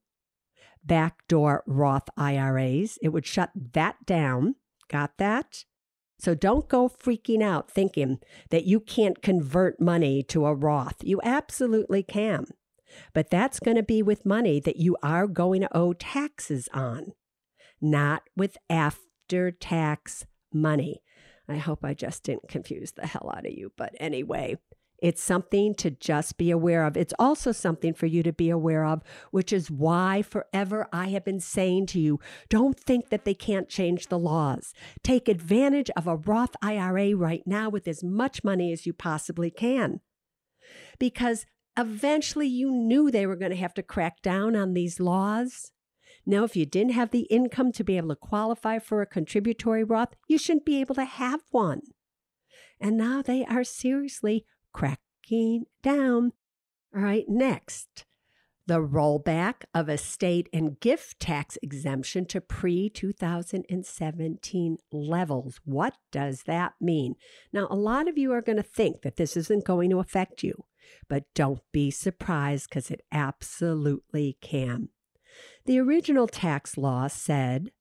backdoor 0.81 1.61
Roth 1.67 2.07
IRAs. 2.15 2.97
It 3.01 3.09
would 3.09 3.25
shut 3.25 3.51
that 3.73 4.05
down. 4.05 4.55
Got 4.87 5.17
that? 5.17 5.65
So 6.17 6.33
don't 6.33 6.69
go 6.69 6.87
freaking 6.87 7.43
out 7.43 7.69
thinking 7.69 8.19
that 8.49 8.63
you 8.63 8.79
can't 8.79 9.21
convert 9.21 9.81
money 9.81 10.23
to 10.23 10.45
a 10.45 10.53
Roth. 10.53 11.03
You 11.03 11.19
absolutely 11.21 12.01
can. 12.01 12.45
But 13.13 13.29
that's 13.29 13.59
going 13.59 13.75
to 13.75 13.83
be 13.83 14.01
with 14.01 14.25
money 14.25 14.61
that 14.61 14.77
you 14.77 14.95
are 15.03 15.27
going 15.27 15.59
to 15.59 15.77
owe 15.77 15.91
taxes 15.91 16.69
on, 16.73 17.11
not 17.81 18.23
with 18.37 18.55
after 18.69 19.51
tax 19.51 20.25
money. 20.53 21.01
I 21.49 21.57
hope 21.57 21.83
I 21.83 21.93
just 21.93 22.23
didn't 22.23 22.47
confuse 22.47 22.91
the 22.91 23.07
hell 23.07 23.31
out 23.35 23.45
of 23.45 23.53
you. 23.53 23.71
But 23.75 23.95
anyway, 23.99 24.57
it's 25.01 25.21
something 25.21 25.75
to 25.75 25.91
just 25.91 26.37
be 26.37 26.51
aware 26.51 26.85
of. 26.85 26.97
It's 26.97 27.13
also 27.17 27.51
something 27.51 27.93
for 27.93 28.05
you 28.05 28.21
to 28.23 28.33
be 28.33 28.49
aware 28.49 28.85
of, 28.85 29.01
which 29.31 29.53
is 29.53 29.71
why 29.71 30.21
forever 30.21 30.87
I 30.91 31.07
have 31.09 31.23
been 31.23 31.39
saying 31.39 31.87
to 31.87 31.99
you 31.99 32.19
don't 32.49 32.79
think 32.79 33.09
that 33.09 33.25
they 33.25 33.33
can't 33.33 33.69
change 33.69 34.07
the 34.07 34.19
laws. 34.19 34.73
Take 35.03 35.27
advantage 35.27 35.89
of 35.95 36.07
a 36.07 36.17
Roth 36.17 36.55
IRA 36.61 37.15
right 37.15 37.43
now 37.45 37.69
with 37.69 37.87
as 37.87 38.03
much 38.03 38.43
money 38.43 38.71
as 38.71 38.85
you 38.85 38.93
possibly 38.93 39.49
can. 39.49 40.01
Because 40.99 41.45
eventually 41.77 42.47
you 42.47 42.69
knew 42.71 43.09
they 43.09 43.25
were 43.25 43.37
going 43.37 43.51
to 43.51 43.57
have 43.57 43.73
to 43.75 43.83
crack 43.83 44.21
down 44.21 44.55
on 44.55 44.73
these 44.73 44.99
laws. 44.99 45.71
Now, 46.25 46.43
if 46.43 46.55
you 46.55 46.65
didn't 46.65 46.93
have 46.93 47.11
the 47.11 47.27
income 47.29 47.71
to 47.73 47.83
be 47.83 47.97
able 47.97 48.09
to 48.09 48.15
qualify 48.15 48.79
for 48.79 49.01
a 49.01 49.07
contributory 49.07 49.83
Roth, 49.83 50.15
you 50.27 50.37
shouldn't 50.37 50.65
be 50.65 50.79
able 50.79 50.95
to 50.95 51.05
have 51.05 51.41
one. 51.51 51.81
And 52.79 52.97
now 52.97 53.21
they 53.21 53.45
are 53.45 53.63
seriously 53.63 54.45
cracking 54.73 55.65
down. 55.81 56.33
All 56.95 57.01
right, 57.01 57.25
next, 57.27 58.05
the 58.69 58.79
rollback 58.79 59.63
of 59.73 59.89
estate 59.89 60.47
and 60.53 60.79
gift 60.79 61.19
tax 61.19 61.57
exemption 61.63 62.25
to 62.27 62.39
pre 62.39 62.89
2017 62.89 64.77
levels. 64.91 65.59
What 65.65 65.95
does 66.11 66.43
that 66.43 66.73
mean? 66.79 67.15
Now, 67.51 67.67
a 67.69 67.75
lot 67.75 68.07
of 68.07 68.17
you 68.17 68.31
are 68.31 68.41
going 68.41 68.57
to 68.57 68.63
think 68.63 69.01
that 69.01 69.15
this 69.15 69.35
isn't 69.35 69.65
going 69.65 69.89
to 69.89 69.99
affect 69.99 70.43
you, 70.43 70.65
but 71.07 71.25
don't 71.33 71.61
be 71.71 71.89
surprised 71.89 72.69
because 72.69 72.91
it 72.91 73.01
absolutely 73.11 74.37
can. 74.39 74.89
The 75.65 75.79
original 75.79 76.27
tax 76.27 76.77
law 76.77 77.07
said 77.07 77.71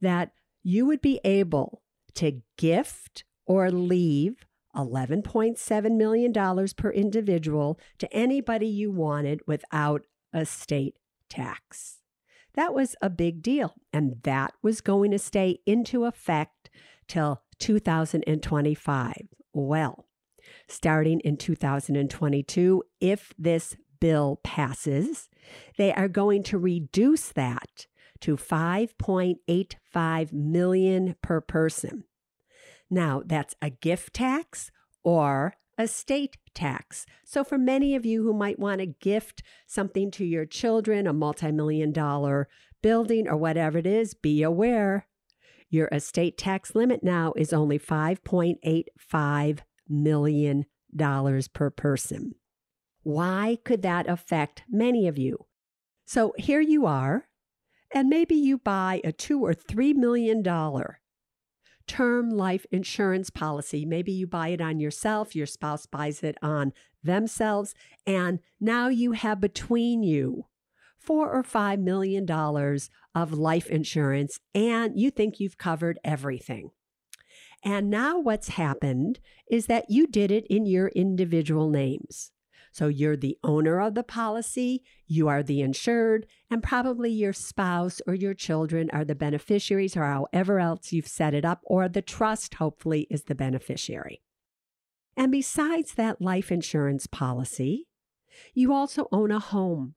that 0.00 0.32
you 0.62 0.86
would 0.86 1.00
be 1.00 1.20
able 1.24 1.82
to 2.14 2.42
gift 2.56 3.24
or 3.46 3.70
leave 3.70 4.46
$11.7 4.74 5.96
million 5.96 6.32
per 6.76 6.90
individual 6.90 7.80
to 7.98 8.12
anybody 8.12 8.66
you 8.66 8.90
wanted 8.90 9.40
without 9.46 10.02
a 10.32 10.44
state 10.44 10.96
tax. 11.28 11.98
That 12.54 12.74
was 12.74 12.96
a 13.02 13.10
big 13.10 13.42
deal, 13.42 13.74
and 13.92 14.16
that 14.22 14.54
was 14.62 14.80
going 14.80 15.10
to 15.10 15.18
stay 15.18 15.60
into 15.66 16.04
effect 16.04 16.70
till 17.06 17.42
2025. 17.58 19.14
Well, 19.52 20.06
starting 20.68 21.20
in 21.20 21.36
2022, 21.36 22.82
if 23.00 23.32
this 23.38 23.76
bill 24.00 24.40
passes, 24.42 25.28
they 25.76 25.92
are 25.92 26.08
going 26.08 26.42
to 26.44 26.58
reduce 26.58 27.28
that 27.28 27.86
to 28.20 28.36
5.85 28.36 30.32
million 30.32 31.16
per 31.22 31.40
person. 31.40 32.04
Now, 32.88 33.22
that's 33.24 33.54
a 33.60 33.70
gift 33.70 34.14
tax 34.14 34.70
or 35.02 35.54
a 35.78 35.86
state 35.86 36.38
tax. 36.54 37.04
So, 37.24 37.44
for 37.44 37.58
many 37.58 37.94
of 37.94 38.06
you 38.06 38.22
who 38.22 38.32
might 38.32 38.58
want 38.58 38.80
to 38.80 38.86
gift 38.86 39.42
something 39.66 40.10
to 40.12 40.24
your 40.24 40.46
children, 40.46 41.06
a 41.06 41.12
multi 41.12 41.52
million 41.52 41.92
dollar 41.92 42.48
building 42.82 43.28
or 43.28 43.36
whatever 43.36 43.76
it 43.78 43.86
is, 43.86 44.14
be 44.14 44.42
aware 44.42 45.06
your 45.68 45.88
estate 45.90 46.38
tax 46.38 46.74
limit 46.74 47.02
now 47.02 47.32
is 47.36 47.52
only 47.52 47.78
$5.85 47.78 49.58
million 49.88 50.66
per 51.52 51.70
person. 51.70 52.34
Why 53.06 53.58
could 53.62 53.82
that 53.82 54.08
affect 54.08 54.64
many 54.68 55.06
of 55.06 55.16
you? 55.16 55.46
So 56.06 56.34
here 56.36 56.60
you 56.60 56.86
are, 56.86 57.28
and 57.94 58.08
maybe 58.08 58.34
you 58.34 58.58
buy 58.58 59.00
a 59.04 59.12
two 59.12 59.44
or 59.44 59.54
three 59.54 59.94
million 59.94 60.42
dollar 60.42 60.98
term 61.86 62.30
life 62.30 62.66
insurance 62.72 63.30
policy. 63.30 63.84
Maybe 63.84 64.10
you 64.10 64.26
buy 64.26 64.48
it 64.48 64.60
on 64.60 64.80
yourself, 64.80 65.36
your 65.36 65.46
spouse 65.46 65.86
buys 65.86 66.24
it 66.24 66.36
on 66.42 66.72
themselves, 67.00 67.76
and 68.08 68.40
now 68.60 68.88
you 68.88 69.12
have 69.12 69.40
between 69.40 70.02
you 70.02 70.46
four 70.98 71.30
or 71.30 71.44
five 71.44 71.78
million 71.78 72.26
dollars 72.26 72.90
of 73.14 73.32
life 73.32 73.68
insurance, 73.68 74.40
and 74.52 74.98
you 74.98 75.12
think 75.12 75.38
you've 75.38 75.58
covered 75.58 76.00
everything. 76.02 76.72
And 77.62 77.88
now 77.88 78.18
what's 78.18 78.48
happened 78.48 79.20
is 79.48 79.66
that 79.66 79.90
you 79.90 80.08
did 80.08 80.32
it 80.32 80.44
in 80.50 80.66
your 80.66 80.88
individual 80.88 81.70
names. 81.70 82.32
So 82.76 82.88
you're 82.88 83.16
the 83.16 83.38
owner 83.42 83.80
of 83.80 83.94
the 83.94 84.02
policy, 84.02 84.82
you 85.06 85.28
are 85.28 85.42
the 85.42 85.62
insured, 85.62 86.26
and 86.50 86.62
probably 86.62 87.10
your 87.10 87.32
spouse 87.32 88.02
or 88.06 88.12
your 88.12 88.34
children 88.34 88.90
are 88.92 89.02
the 89.02 89.14
beneficiaries 89.14 89.96
or 89.96 90.04
however 90.04 90.60
else 90.60 90.92
you've 90.92 91.08
set 91.08 91.32
it 91.32 91.42
up, 91.42 91.62
or 91.64 91.88
the 91.88 92.02
trust 92.02 92.56
hopefully 92.56 93.06
is 93.08 93.22
the 93.22 93.34
beneficiary. 93.34 94.20
And 95.16 95.32
besides 95.32 95.94
that 95.94 96.20
life 96.20 96.52
insurance 96.52 97.06
policy, 97.06 97.86
you 98.52 98.74
also 98.74 99.08
own 99.10 99.30
a 99.30 99.40
home. 99.40 99.94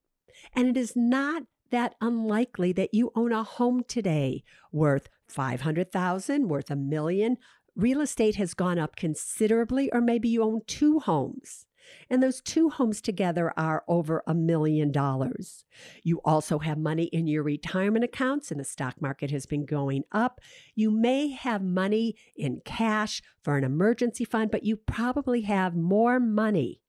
And 0.53 0.69
it 0.69 0.77
is 0.77 0.93
not 0.95 1.43
that 1.71 1.95
unlikely 1.99 2.71
that 2.71 2.93
you 2.93 3.11
own 3.13 3.33
a 3.33 3.43
home 3.43 3.83
today 3.89 4.45
worth 4.71 5.09
500,000, 5.27 6.47
worth 6.47 6.71
a 6.71 6.77
million. 6.77 7.39
Real 7.75 7.99
estate 7.99 8.37
has 8.37 8.53
gone 8.53 8.79
up 8.79 8.95
considerably 8.95 9.91
or 9.91 9.99
maybe 9.99 10.29
you 10.29 10.43
own 10.43 10.61
two 10.65 10.99
homes. 10.99 11.65
And 12.09 12.21
those 12.21 12.41
two 12.41 12.69
homes 12.69 13.01
together 13.01 13.53
are 13.57 13.83
over 13.87 14.23
a 14.25 14.33
million 14.33 14.91
dollars. 14.91 15.65
You 16.03 16.21
also 16.25 16.59
have 16.59 16.77
money 16.77 17.05
in 17.05 17.27
your 17.27 17.43
retirement 17.43 18.05
accounts, 18.05 18.51
and 18.51 18.59
the 18.59 18.65
stock 18.65 19.01
market 19.01 19.31
has 19.31 19.45
been 19.45 19.65
going 19.65 20.03
up. 20.11 20.41
You 20.75 20.91
may 20.91 21.29
have 21.29 21.61
money 21.61 22.15
in 22.35 22.61
cash 22.65 23.21
for 23.43 23.57
an 23.57 23.63
emergency 23.63 24.25
fund, 24.25 24.51
but 24.51 24.63
you 24.63 24.75
probably 24.75 25.41
have 25.41 25.75
more 25.75 26.19
money. 26.19 26.81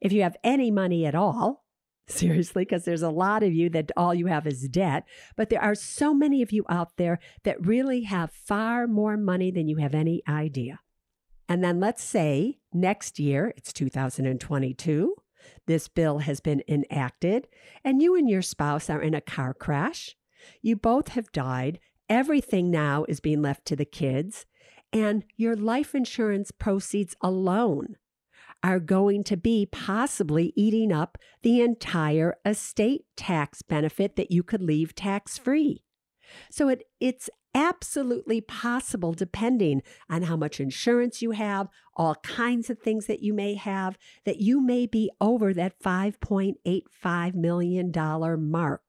If 0.00 0.12
you 0.12 0.22
have 0.22 0.36
any 0.44 0.70
money 0.70 1.06
at 1.06 1.14
all, 1.14 1.64
seriously, 2.08 2.64
because 2.64 2.84
there's 2.84 3.02
a 3.02 3.10
lot 3.10 3.42
of 3.42 3.52
you 3.52 3.68
that 3.70 3.90
all 3.96 4.14
you 4.14 4.26
have 4.26 4.46
is 4.46 4.68
debt, 4.68 5.04
but 5.36 5.50
there 5.50 5.62
are 5.62 5.74
so 5.74 6.14
many 6.14 6.42
of 6.42 6.52
you 6.52 6.64
out 6.68 6.96
there 6.96 7.18
that 7.42 7.66
really 7.66 8.02
have 8.02 8.30
far 8.32 8.86
more 8.86 9.16
money 9.16 9.50
than 9.50 9.68
you 9.68 9.76
have 9.76 9.94
any 9.94 10.22
idea. 10.28 10.80
And 11.48 11.62
then 11.62 11.80
let's 11.80 12.02
say 12.02 12.58
next 12.72 13.18
year, 13.18 13.52
it's 13.56 13.72
2022, 13.72 15.14
this 15.66 15.88
bill 15.88 16.18
has 16.18 16.40
been 16.40 16.62
enacted, 16.66 17.46
and 17.84 18.02
you 18.02 18.16
and 18.16 18.28
your 18.28 18.42
spouse 18.42 18.90
are 18.90 19.00
in 19.00 19.14
a 19.14 19.20
car 19.20 19.54
crash. 19.54 20.16
You 20.60 20.76
both 20.76 21.08
have 21.08 21.32
died. 21.32 21.78
Everything 22.08 22.70
now 22.70 23.04
is 23.08 23.20
being 23.20 23.42
left 23.42 23.64
to 23.66 23.76
the 23.76 23.84
kids, 23.84 24.46
and 24.92 25.24
your 25.36 25.56
life 25.56 25.94
insurance 25.94 26.50
proceeds 26.50 27.14
alone 27.20 27.96
are 28.62 28.80
going 28.80 29.22
to 29.24 29.36
be 29.36 29.66
possibly 29.66 30.52
eating 30.56 30.90
up 30.92 31.18
the 31.42 31.60
entire 31.60 32.36
estate 32.44 33.04
tax 33.16 33.62
benefit 33.62 34.16
that 34.16 34.30
you 34.30 34.42
could 34.42 34.62
leave 34.62 34.94
tax 34.94 35.38
free. 35.38 35.84
So 36.50 36.68
it, 36.68 36.84
it's 37.00 37.30
absolutely 37.56 38.42
possible, 38.42 39.14
depending 39.14 39.82
on 40.10 40.22
how 40.22 40.36
much 40.36 40.60
insurance 40.60 41.22
you 41.22 41.30
have, 41.30 41.68
all 41.94 42.16
kinds 42.16 42.68
of 42.68 42.78
things 42.78 43.06
that 43.06 43.22
you 43.22 43.32
may 43.32 43.54
have, 43.54 43.96
that 44.26 44.40
you 44.40 44.60
may 44.60 44.86
be 44.86 45.10
over 45.22 45.54
that 45.54 45.80
$5.85 45.80 47.34
million 47.34 47.92
mark. 48.50 48.82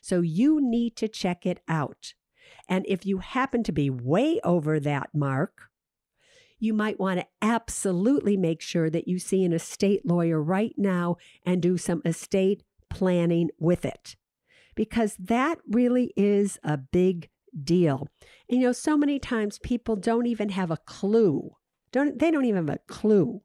So 0.00 0.22
you 0.22 0.58
need 0.60 0.96
to 0.96 1.08
check 1.08 1.44
it 1.44 1.60
out. 1.68 2.14
And 2.66 2.86
if 2.88 3.04
you 3.04 3.18
happen 3.18 3.62
to 3.64 3.72
be 3.72 3.90
way 3.90 4.40
over 4.42 4.80
that 4.80 5.10
mark, 5.12 5.68
you 6.58 6.72
might 6.72 6.98
want 6.98 7.20
to 7.20 7.26
absolutely 7.42 8.38
make 8.38 8.62
sure 8.62 8.88
that 8.88 9.06
you 9.06 9.18
see 9.18 9.44
an 9.44 9.52
estate 9.52 10.06
lawyer 10.06 10.40
right 10.40 10.74
now 10.78 11.16
and 11.44 11.60
do 11.60 11.76
some 11.76 12.00
estate 12.06 12.62
planning 12.88 13.50
with 13.58 13.84
it 13.84 14.16
because 14.74 15.16
that 15.18 15.58
really 15.68 16.12
is 16.16 16.58
a 16.62 16.76
big 16.76 17.28
deal. 17.62 18.08
And, 18.48 18.60
you 18.60 18.66
know, 18.66 18.72
so 18.72 18.96
many 18.96 19.18
times 19.18 19.58
people 19.58 19.96
don't 19.96 20.26
even 20.26 20.50
have 20.50 20.70
a 20.70 20.78
clue. 20.78 21.52
Don't 21.92 22.18
they 22.18 22.30
don't 22.30 22.44
even 22.44 22.66
have 22.66 22.76
a 22.76 22.92
clue 22.92 23.42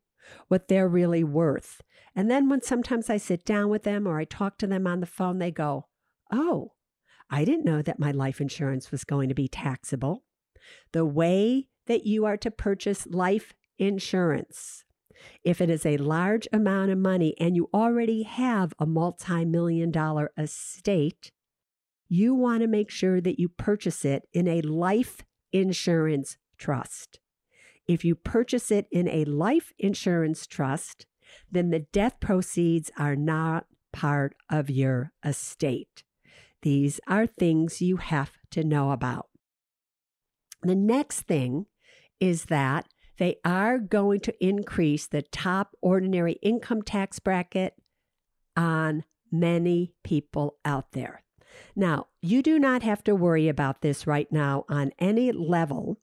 what 0.47 0.67
they're 0.67 0.87
really 0.87 1.23
worth. 1.23 1.81
And 2.15 2.29
then 2.29 2.49
when 2.49 2.61
sometimes 2.61 3.09
I 3.09 3.17
sit 3.17 3.45
down 3.45 3.69
with 3.69 3.83
them 3.83 4.07
or 4.07 4.19
I 4.19 4.25
talk 4.25 4.57
to 4.59 4.67
them 4.67 4.87
on 4.87 4.99
the 4.99 5.05
phone, 5.05 5.39
they 5.39 5.51
go, 5.51 5.87
"Oh, 6.31 6.73
I 7.29 7.45
didn't 7.45 7.65
know 7.65 7.81
that 7.81 7.99
my 7.99 8.11
life 8.11 8.41
insurance 8.41 8.91
was 8.91 9.03
going 9.03 9.29
to 9.29 9.35
be 9.35 9.47
taxable." 9.47 10.23
The 10.91 11.05
way 11.05 11.67
that 11.85 12.05
you 12.05 12.25
are 12.25 12.37
to 12.37 12.51
purchase 12.51 13.07
life 13.07 13.53
insurance 13.77 14.83
if 15.43 15.61
it 15.61 15.69
is 15.69 15.85
a 15.85 15.97
large 15.97 16.47
amount 16.51 16.91
of 16.91 16.97
money 16.97 17.35
and 17.39 17.55
you 17.55 17.69
already 17.73 18.23
have 18.23 18.73
a 18.79 18.85
multi 18.85 19.45
million 19.45 19.91
dollar 19.91 20.31
estate, 20.37 21.31
you 22.07 22.33
want 22.33 22.61
to 22.61 22.67
make 22.67 22.89
sure 22.89 23.21
that 23.21 23.39
you 23.39 23.49
purchase 23.49 24.03
it 24.03 24.23
in 24.33 24.47
a 24.47 24.61
life 24.61 25.21
insurance 25.51 26.37
trust. 26.57 27.19
If 27.87 28.05
you 28.05 28.15
purchase 28.15 28.71
it 28.71 28.87
in 28.91 29.07
a 29.07 29.25
life 29.25 29.73
insurance 29.79 30.45
trust, 30.45 31.05
then 31.51 31.69
the 31.69 31.79
death 31.91 32.19
proceeds 32.19 32.91
are 32.97 33.15
not 33.15 33.65
part 33.91 34.35
of 34.49 34.69
your 34.69 35.11
estate. 35.23 36.03
These 36.61 36.99
are 37.07 37.25
things 37.25 37.81
you 37.81 37.97
have 37.97 38.31
to 38.51 38.63
know 38.63 38.91
about. 38.91 39.27
The 40.61 40.75
next 40.75 41.21
thing 41.21 41.67
is 42.19 42.45
that 42.45 42.85
they 43.19 43.35
are 43.43 43.77
going 43.77 44.21
to 44.21 44.43
increase 44.43 45.05
the 45.05 45.21
top 45.21 45.75
ordinary 45.81 46.33
income 46.41 46.81
tax 46.81 47.19
bracket 47.19 47.75
on 48.55 49.03
many 49.29 49.93
people 50.03 50.55
out 50.63 50.93
there. 50.93 51.21
Now, 51.75 52.07
you 52.21 52.41
do 52.41 52.57
not 52.57 52.81
have 52.81 53.03
to 53.03 53.13
worry 53.13 53.49
about 53.49 53.81
this 53.81 54.07
right 54.07 54.31
now 54.31 54.63
on 54.69 54.91
any 54.99 55.33
level 55.33 55.99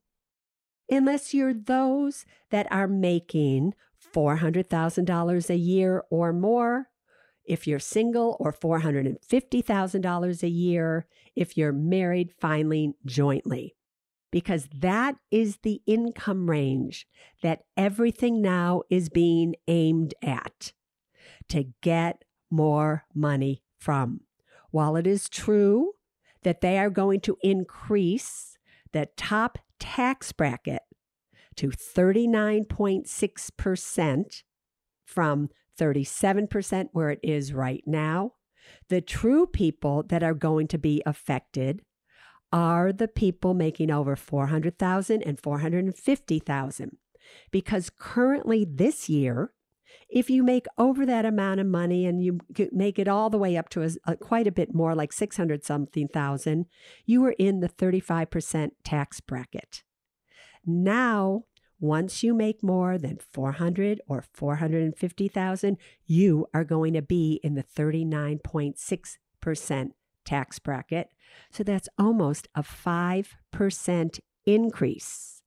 unless 0.89 1.33
you're 1.33 1.55
those 1.55 2.25
that 2.51 2.67
are 2.71 2.87
making 2.87 3.73
$400,000 4.15 5.49
a 5.49 5.55
year 5.55 6.03
or 6.09 6.31
more. 6.31 6.89
If 7.43 7.65
you're 7.65 7.79
single, 7.79 8.37
or 8.39 8.51
$450,000 8.53 10.43
a 10.43 10.49
year 10.49 11.07
if 11.35 11.57
you're 11.57 11.71
married 11.71 12.33
filing 12.39 12.93
jointly 13.05 13.76
because 14.31 14.69
that 14.73 15.15
is 15.31 15.57
the 15.63 15.81
income 15.85 16.49
range 16.49 17.05
that 17.41 17.63
everything 17.75 18.41
now 18.41 18.83
is 18.89 19.09
being 19.09 19.55
aimed 19.67 20.13
at 20.21 20.71
to 21.49 21.65
get 21.81 22.23
more 22.49 23.03
money 23.13 23.61
from. 23.77 24.21
While 24.71 24.95
it 24.95 25.05
is 25.07 25.27
true 25.29 25.91
that 26.43 26.61
they 26.61 26.77
are 26.77 26.89
going 26.89 27.19
to 27.21 27.37
increase 27.41 28.57
the 28.91 29.07
top 29.17 29.57
tax 29.79 30.31
bracket 30.31 30.83
to 31.55 31.69
39.6% 31.69 34.43
from 35.05 35.49
37% 35.79 36.89
where 36.91 37.11
it 37.11 37.19
is 37.23 37.53
right 37.53 37.83
now, 37.85 38.33
the 38.89 39.01
true 39.01 39.45
people 39.45 40.03
that 40.03 40.23
are 40.23 40.33
going 40.33 40.67
to 40.67 40.77
be 40.77 41.01
affected 41.05 41.81
are 42.51 42.93
the 42.93 43.07
people 43.07 43.53
making 43.53 43.91
over 43.91 44.15
400,000 44.15 45.21
and 45.21 45.39
450,000 45.39 46.97
because 47.51 47.89
currently 47.89 48.65
this 48.65 49.09
year 49.09 49.51
if 50.09 50.29
you 50.29 50.43
make 50.43 50.67
over 50.77 51.05
that 51.05 51.25
amount 51.25 51.59
of 51.59 51.67
money 51.67 52.05
and 52.05 52.23
you 52.23 52.39
make 52.71 52.97
it 52.97 53.09
all 53.09 53.29
the 53.29 53.37
way 53.37 53.57
up 53.57 53.67
to 53.69 53.83
a, 53.83 53.89
a, 54.05 54.15
quite 54.15 54.47
a 54.47 54.51
bit 54.51 54.73
more 54.73 54.95
like 54.95 55.11
600 55.11 55.65
something 55.65 56.07
thousand 56.07 56.67
you 57.05 57.25
are 57.25 57.35
in 57.37 57.59
the 57.59 57.69
35% 57.69 58.71
tax 58.83 59.19
bracket. 59.19 59.83
Now 60.65 61.43
once 61.79 62.23
you 62.23 62.33
make 62.33 62.63
more 62.63 62.97
than 62.97 63.19
400 63.31 64.01
or 64.07 64.23
450,000 64.33 65.77
you 66.05 66.47
are 66.53 66.63
going 66.63 66.93
to 66.93 67.01
be 67.01 67.41
in 67.43 67.55
the 67.55 67.63
39.6% 67.63 69.91
tax 70.27 70.59
bracket 70.59 71.09
so 71.51 71.63
that's 71.63 71.89
almost 71.97 72.47
a 72.55 72.61
5% 72.61 74.19
increase 74.45 75.37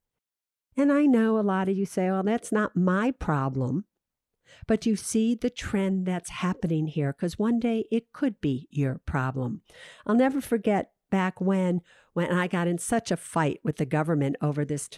and 0.77 0.91
I 0.91 1.05
know 1.05 1.37
a 1.37 1.41
lot 1.41 1.69
of 1.69 1.77
you 1.77 1.85
say, 1.85 2.09
well, 2.09 2.23
that's 2.23 2.51
not 2.51 2.75
my 2.75 3.11
problem. 3.11 3.85
But 4.67 4.85
you 4.85 4.95
see 4.95 5.35
the 5.35 5.49
trend 5.49 6.05
that's 6.05 6.29
happening 6.29 6.87
here 6.87 7.13
because 7.13 7.39
one 7.39 7.59
day 7.59 7.85
it 7.91 8.11
could 8.13 8.41
be 8.41 8.67
your 8.69 8.99
problem. 9.05 9.61
I'll 10.05 10.15
never 10.15 10.41
forget 10.41 10.91
back 11.11 11.39
when 11.39 11.81
when 12.13 12.31
I 12.31 12.47
got 12.47 12.67
in 12.67 12.77
such 12.77 13.11
a 13.11 13.17
fight 13.17 13.59
with 13.63 13.77
the 13.77 13.85
government 13.85 14.35
over 14.41 14.65
this 14.65 14.89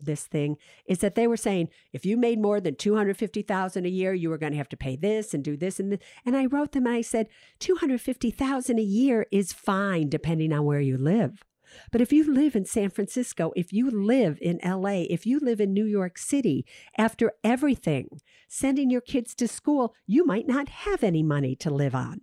this 0.00 0.26
thing 0.26 0.56
is 0.86 0.98
that 0.98 1.16
they 1.16 1.26
were 1.26 1.36
saying 1.36 1.68
if 1.92 2.06
you 2.06 2.16
made 2.16 2.38
more 2.38 2.60
than 2.60 2.76
250,000 2.76 3.84
a 3.84 3.88
year 3.88 4.14
you 4.14 4.30
were 4.30 4.38
going 4.38 4.52
to 4.52 4.58
have 4.58 4.68
to 4.68 4.76
pay 4.76 4.94
this 4.94 5.34
and 5.34 5.42
do 5.42 5.56
this 5.56 5.80
and 5.80 5.92
this. 5.92 6.00
and 6.24 6.36
I 6.36 6.46
wrote 6.46 6.72
them 6.72 6.86
and 6.86 6.94
I 6.94 7.00
said 7.00 7.28
250,000 7.58 8.78
a 8.78 8.82
year 8.82 9.26
is 9.32 9.52
fine 9.52 10.08
depending 10.08 10.52
on 10.52 10.64
where 10.64 10.80
you 10.80 10.96
live. 10.96 11.42
But 11.90 12.00
if 12.00 12.12
you 12.12 12.30
live 12.30 12.54
in 12.54 12.66
San 12.66 12.90
Francisco, 12.90 13.52
if 13.56 13.72
you 13.72 13.90
live 13.90 14.38
in 14.42 14.60
LA, 14.62 15.06
if 15.08 15.26
you 15.26 15.40
live 15.40 15.58
in 15.58 15.72
New 15.72 15.86
York 15.86 16.18
City, 16.18 16.66
after 16.98 17.32
everything, 17.42 18.20
sending 18.46 18.90
your 18.90 19.00
kids 19.00 19.34
to 19.36 19.48
school, 19.48 19.94
you 20.06 20.26
might 20.26 20.46
not 20.46 20.68
have 20.68 21.02
any 21.02 21.22
money 21.22 21.56
to 21.56 21.70
live 21.70 21.94
on. 21.94 22.20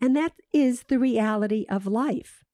And 0.00 0.16
that 0.16 0.32
is 0.52 0.84
the 0.88 0.98
reality 0.98 1.66
of 1.68 1.86
life. 1.86 2.45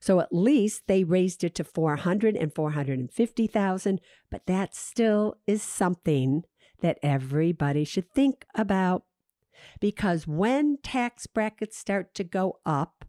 So 0.00 0.20
at 0.20 0.32
least 0.32 0.86
they 0.86 1.04
raised 1.04 1.44
it 1.44 1.54
to 1.56 1.64
400 1.64 2.36
and 2.36 2.54
450,000, 2.54 4.00
but 4.30 4.46
that 4.46 4.74
still 4.74 5.36
is 5.46 5.62
something 5.62 6.44
that 6.80 6.98
everybody 7.02 7.84
should 7.84 8.10
think 8.10 8.46
about. 8.54 9.04
Because 9.78 10.26
when 10.26 10.78
tax 10.82 11.26
brackets 11.26 11.76
start 11.76 12.14
to 12.14 12.24
go 12.24 12.60
up, 12.64 13.04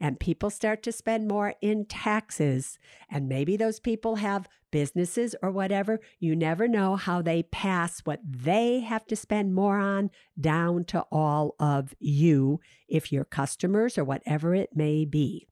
and 0.00 0.18
people 0.18 0.50
start 0.50 0.82
to 0.82 0.92
spend 0.92 1.28
more 1.28 1.54
in 1.60 1.86
taxes, 1.86 2.78
and 3.08 3.28
maybe 3.28 3.56
those 3.56 3.78
people 3.78 4.16
have 4.16 4.48
businesses 4.72 5.36
or 5.40 5.52
whatever, 5.52 6.00
you 6.18 6.34
never 6.34 6.66
know 6.66 6.96
how 6.96 7.22
they 7.22 7.44
pass 7.44 8.00
what 8.00 8.20
they 8.24 8.80
have 8.80 9.06
to 9.06 9.14
spend 9.14 9.54
more 9.54 9.78
on 9.78 10.10
down 10.38 10.84
to 10.84 11.00
all 11.12 11.54
of 11.60 11.94
you, 12.00 12.58
if 12.88 13.12
you're 13.12 13.24
customers 13.24 13.96
or 13.96 14.02
whatever 14.02 14.52
it 14.52 14.70
may 14.74 15.04
be. 15.04 15.46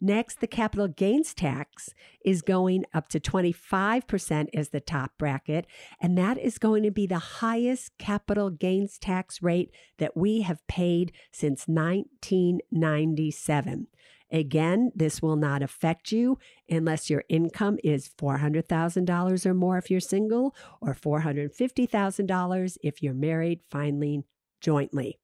Next, 0.00 0.40
the 0.40 0.46
capital 0.46 0.88
gains 0.88 1.34
tax 1.34 1.90
is 2.24 2.40
going 2.40 2.86
up 2.94 3.10
to 3.10 3.20
25% 3.20 4.48
as 4.54 4.70
the 4.70 4.80
top 4.80 5.18
bracket, 5.18 5.66
and 6.00 6.16
that 6.16 6.38
is 6.38 6.56
going 6.58 6.84
to 6.84 6.90
be 6.90 7.06
the 7.06 7.18
highest 7.18 7.98
capital 7.98 8.48
gains 8.48 8.96
tax 8.98 9.42
rate 9.42 9.70
that 9.98 10.16
we 10.16 10.40
have 10.40 10.66
paid 10.66 11.12
since 11.32 11.68
1997. 11.68 13.88
Again, 14.32 14.92
this 14.94 15.20
will 15.20 15.36
not 15.36 15.62
affect 15.62 16.12
you 16.12 16.38
unless 16.68 17.10
your 17.10 17.24
income 17.28 17.76
is 17.84 18.08
$400,000 18.18 19.44
or 19.44 19.54
more 19.54 19.76
if 19.76 19.90
you're 19.90 20.00
single, 20.00 20.54
or 20.80 20.94
$450,000 20.94 22.78
if 22.82 23.02
you're 23.02 23.12
married, 23.12 23.60
filing 23.68 24.24
jointly. 24.60 25.19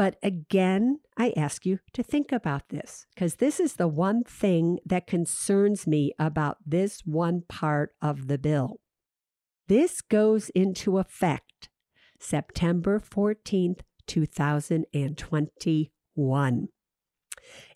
But 0.00 0.16
again, 0.22 1.00
I 1.18 1.34
ask 1.36 1.66
you 1.66 1.80
to 1.92 2.02
think 2.02 2.32
about 2.32 2.70
this 2.70 3.04
because 3.14 3.34
this 3.34 3.60
is 3.60 3.74
the 3.74 3.86
one 3.86 4.24
thing 4.24 4.78
that 4.86 5.06
concerns 5.06 5.86
me 5.86 6.14
about 6.18 6.56
this 6.64 7.02
one 7.04 7.42
part 7.50 7.90
of 8.00 8.26
the 8.26 8.38
bill. 8.38 8.80
This 9.68 10.00
goes 10.00 10.48
into 10.54 10.96
effect 10.96 11.68
September 12.18 12.98
14th, 12.98 13.80
2021. 14.06 16.68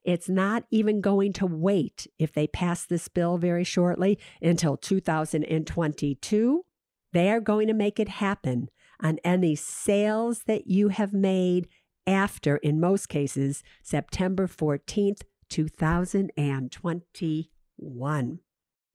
It's 0.03 0.29
not 0.31 0.65
even 0.71 1.03
going 1.03 1.35
to 1.35 1.45
wait 1.45 2.07
if 2.19 2.33
they 2.33 2.47
pass 2.47 2.87
this 2.87 3.09
bill 3.09 3.37
very 3.37 3.65
shortly 3.65 4.19
until 4.41 4.79
2022. 4.79 6.65
They 7.13 7.31
are 7.31 7.41
going 7.41 7.69
to 7.69 7.75
make 7.75 8.01
it 8.01 8.09
happen 8.09 8.71
on 8.99 9.19
any 9.25 9.55
sales 9.55 10.45
that 10.47 10.69
you 10.69 10.89
have 10.89 11.13
made 11.13 11.69
after, 12.07 12.59
in 12.59 12.81
most 12.81 13.09
cases, 13.09 13.65
September 13.83 14.47
14th, 14.47 15.23
2021. 15.49 18.39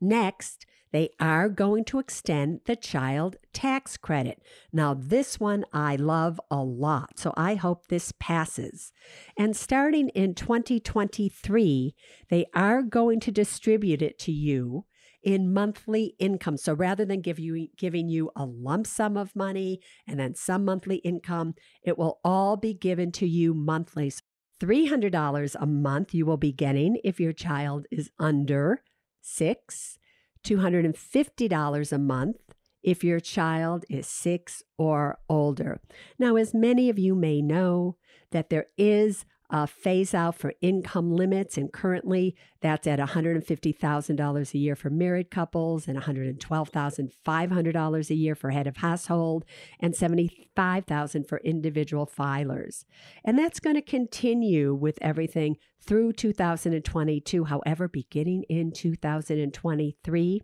Next, 0.02 0.66
they 0.92 1.10
are 1.20 1.50
going 1.50 1.86
to 1.86 2.00
extend 2.00 2.62
the 2.66 2.76
child 2.76 3.38
tax 3.54 3.98
credit. 3.98 4.42
Now, 4.74 4.96
this 4.96 5.40
one 5.40 5.64
I 5.72 5.96
love 5.96 6.42
a 6.50 6.64
lot, 6.64 7.20
so 7.20 7.32
I 7.38 7.54
hope 7.56 7.88
this 7.88 8.12
passes. 8.20 8.92
And 9.38 9.56
starting 9.56 10.10
in 10.10 10.34
2023, 10.34 11.94
they 12.30 12.46
are 12.56 12.82
going 12.82 13.20
to 13.22 13.32
distribute 13.32 14.02
it 14.02 14.18
to 14.20 14.32
you 14.32 14.86
in 15.24 15.54
monthly 15.54 16.16
income. 16.20 16.58
So 16.58 16.74
rather 16.74 17.06
than 17.06 17.22
give 17.22 17.40
you 17.40 17.68
giving 17.78 18.10
you 18.10 18.32
a 18.36 18.46
lump 18.46 18.88
sum 18.88 19.18
of 19.18 19.36
money 19.36 19.82
and 20.08 20.20
then 20.20 20.36
some 20.36 20.66
monthly 20.66 20.98
income, 20.98 21.56
it 21.84 21.98
will 21.98 22.20
all 22.24 22.58
be 22.58 22.74
given 22.74 23.12
to 23.14 23.28
you 23.28 23.54
monthly. 23.54 24.10
So 24.10 24.22
$300 24.62 25.56
a 25.60 25.66
month 25.66 26.14
you 26.14 26.26
will 26.26 26.38
be 26.38 26.52
getting 26.52 26.98
if 27.04 27.20
your 27.20 27.34
child 27.34 27.86
is 27.92 28.12
under 28.20 28.84
6, 29.22 29.98
$250 30.44 31.92
a 31.92 31.98
month 31.98 32.38
if 32.82 33.04
your 33.04 33.20
child 33.20 33.86
is 33.90 34.08
6 34.08 34.64
or 34.78 35.20
older. 35.30 35.82
Now 36.18 36.36
as 36.36 36.54
many 36.54 36.90
of 36.90 37.00
you 37.00 37.16
may 37.16 37.42
know 37.42 37.98
that 38.32 38.50
there 38.50 38.68
is 38.78 39.26
uh, 39.50 39.66
phase 39.66 40.14
out 40.14 40.36
for 40.36 40.54
income 40.62 41.16
limits. 41.16 41.58
And 41.58 41.74
currently 41.74 42.36
that's 42.62 42.86
at 42.88 43.00
$150,000 43.00 44.54
a 44.54 44.58
year 44.58 44.76
for 44.76 44.90
married 44.90 45.32
couples 45.32 45.88
and 45.88 45.98
$112,500 46.00 48.10
a 48.10 48.16
year 48.16 48.36
for 48.36 48.50
head 48.52 48.68
of 48.68 48.78
household 48.78 49.44
and 49.80 49.94
$75,000 49.94 51.28
for 51.28 51.40
individual 51.40 52.06
filers. 52.06 52.86
And 53.24 53.40
that's 53.40 53.60
going 53.60 53.76
to 53.76 53.82
continue 53.82 54.74
with 54.74 54.98
everything 55.02 55.58
through 55.82 56.14
2022. 56.14 57.44
However, 57.46 57.88
beginning 57.88 58.44
in 58.50 58.72
2023, 58.72 60.42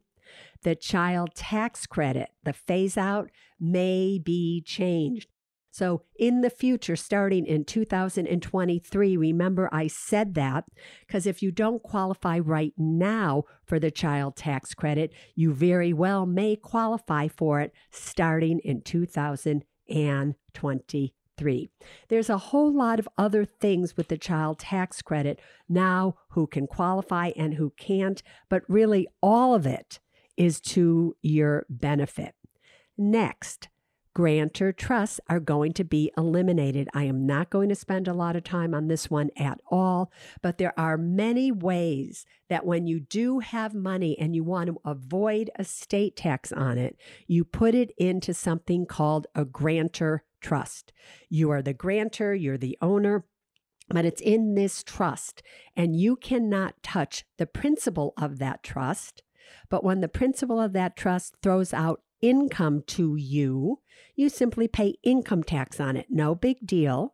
the 0.63 0.75
child 0.75 1.35
tax 1.35 1.85
credit, 1.85 2.29
the 2.43 2.53
phase 2.53 2.97
out 2.97 3.29
may 3.59 4.17
be 4.17 4.63
changed. 4.65 5.29
So, 5.75 6.03
in 6.17 6.39
the 6.39 6.49
future, 6.49 6.95
starting 6.95 7.45
in 7.45 7.65
2023, 7.65 9.17
remember 9.17 9.67
I 9.73 9.87
said 9.87 10.35
that 10.35 10.63
because 11.05 11.27
if 11.27 11.43
you 11.43 11.51
don't 11.51 11.83
qualify 11.83 12.39
right 12.39 12.71
now 12.77 13.43
for 13.65 13.77
the 13.77 13.91
child 13.91 14.37
tax 14.37 14.73
credit, 14.73 15.11
you 15.35 15.51
very 15.51 15.91
well 15.91 16.25
may 16.25 16.55
qualify 16.55 17.27
for 17.27 17.59
it 17.59 17.73
starting 17.91 18.59
in 18.59 18.83
2023. 18.83 21.69
There's 22.07 22.29
a 22.29 22.37
whole 22.37 22.73
lot 22.73 22.97
of 22.97 23.09
other 23.17 23.43
things 23.43 23.97
with 23.97 24.07
the 24.07 24.17
child 24.17 24.59
tax 24.59 25.01
credit 25.01 25.41
now 25.67 26.15
who 26.29 26.47
can 26.47 26.67
qualify 26.67 27.31
and 27.35 27.55
who 27.55 27.71
can't, 27.71 28.23
but 28.47 28.63
really 28.69 29.09
all 29.21 29.53
of 29.53 29.65
it 29.65 29.99
is 30.37 30.61
to 30.61 31.17
your 31.21 31.65
benefit. 31.69 32.33
Next, 32.97 33.67
grantor 34.15 34.71
trusts 34.71 35.19
are 35.27 35.41
going 35.41 35.73
to 35.73 35.83
be 35.83 36.09
eliminated. 36.17 36.87
I 36.93 37.03
am 37.03 37.27
not 37.27 37.49
going 37.49 37.69
to 37.69 37.75
spend 37.75 38.07
a 38.07 38.13
lot 38.13 38.37
of 38.37 38.45
time 38.45 38.73
on 38.73 38.87
this 38.87 39.11
one 39.11 39.29
at 39.37 39.59
all, 39.69 40.11
but 40.41 40.57
there 40.57 40.73
are 40.79 40.97
many 40.97 41.51
ways 41.51 42.25
that 42.49 42.65
when 42.65 42.87
you 42.87 43.01
do 43.01 43.39
have 43.39 43.75
money 43.75 44.17
and 44.17 44.33
you 44.33 44.43
want 44.43 44.67
to 44.67 44.79
avoid 44.85 45.51
estate 45.59 46.15
tax 46.15 46.53
on 46.53 46.77
it, 46.77 46.97
you 47.27 47.43
put 47.43 47.75
it 47.75 47.91
into 47.97 48.33
something 48.33 48.85
called 48.85 49.27
a 49.35 49.43
grantor 49.43 50.23
trust. 50.39 50.93
You 51.29 51.51
are 51.51 51.61
the 51.61 51.73
grantor, 51.73 52.33
you're 52.33 52.57
the 52.57 52.77
owner. 52.81 53.25
But 53.89 54.05
it's 54.05 54.21
in 54.21 54.55
this 54.55 54.81
trust, 54.81 55.43
and 55.75 55.95
you 55.95 56.15
cannot 56.15 56.81
touch 56.81 57.23
the 57.37 57.45
principal 57.45 58.13
of 58.17 58.39
that 58.39 58.63
trust. 58.63 59.21
But 59.69 59.83
when 59.83 60.01
the 60.01 60.07
principal 60.07 60.59
of 60.59 60.73
that 60.73 60.95
trust 60.95 61.35
throws 61.43 61.71
out 61.71 62.01
income 62.25 62.81
to 62.87 63.15
you, 63.15 63.79
you 64.15 64.29
simply 64.29 64.67
pay 64.67 64.95
income 65.03 65.43
tax 65.43 65.79
on 65.79 65.95
it. 65.95 66.07
No 66.09 66.33
big 66.33 66.57
deal. 66.65 67.13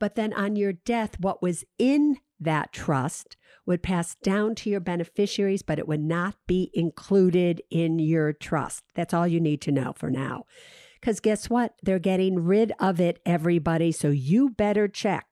But 0.00 0.16
then 0.16 0.32
on 0.32 0.56
your 0.56 0.72
death, 0.72 1.20
what 1.20 1.40
was 1.40 1.64
in 1.78 2.18
that 2.40 2.72
trust 2.72 3.36
would 3.66 3.82
pass 3.82 4.16
down 4.16 4.54
to 4.56 4.70
your 4.70 4.80
beneficiaries, 4.80 5.62
but 5.62 5.78
it 5.78 5.86
would 5.86 6.02
not 6.02 6.34
be 6.46 6.70
included 6.74 7.62
in 7.70 7.98
your 7.98 8.32
trust. 8.32 8.82
That's 8.94 9.14
all 9.14 9.28
you 9.28 9.40
need 9.40 9.60
to 9.62 9.72
know 9.72 9.92
for 9.94 10.10
now. 10.10 10.44
Because 11.00 11.20
guess 11.20 11.48
what? 11.48 11.74
They're 11.82 12.00
getting 12.00 12.44
rid 12.44 12.72
of 12.80 13.00
it, 13.00 13.20
everybody. 13.24 13.92
So 13.92 14.08
you 14.08 14.50
better 14.50 14.88
check 14.88 15.26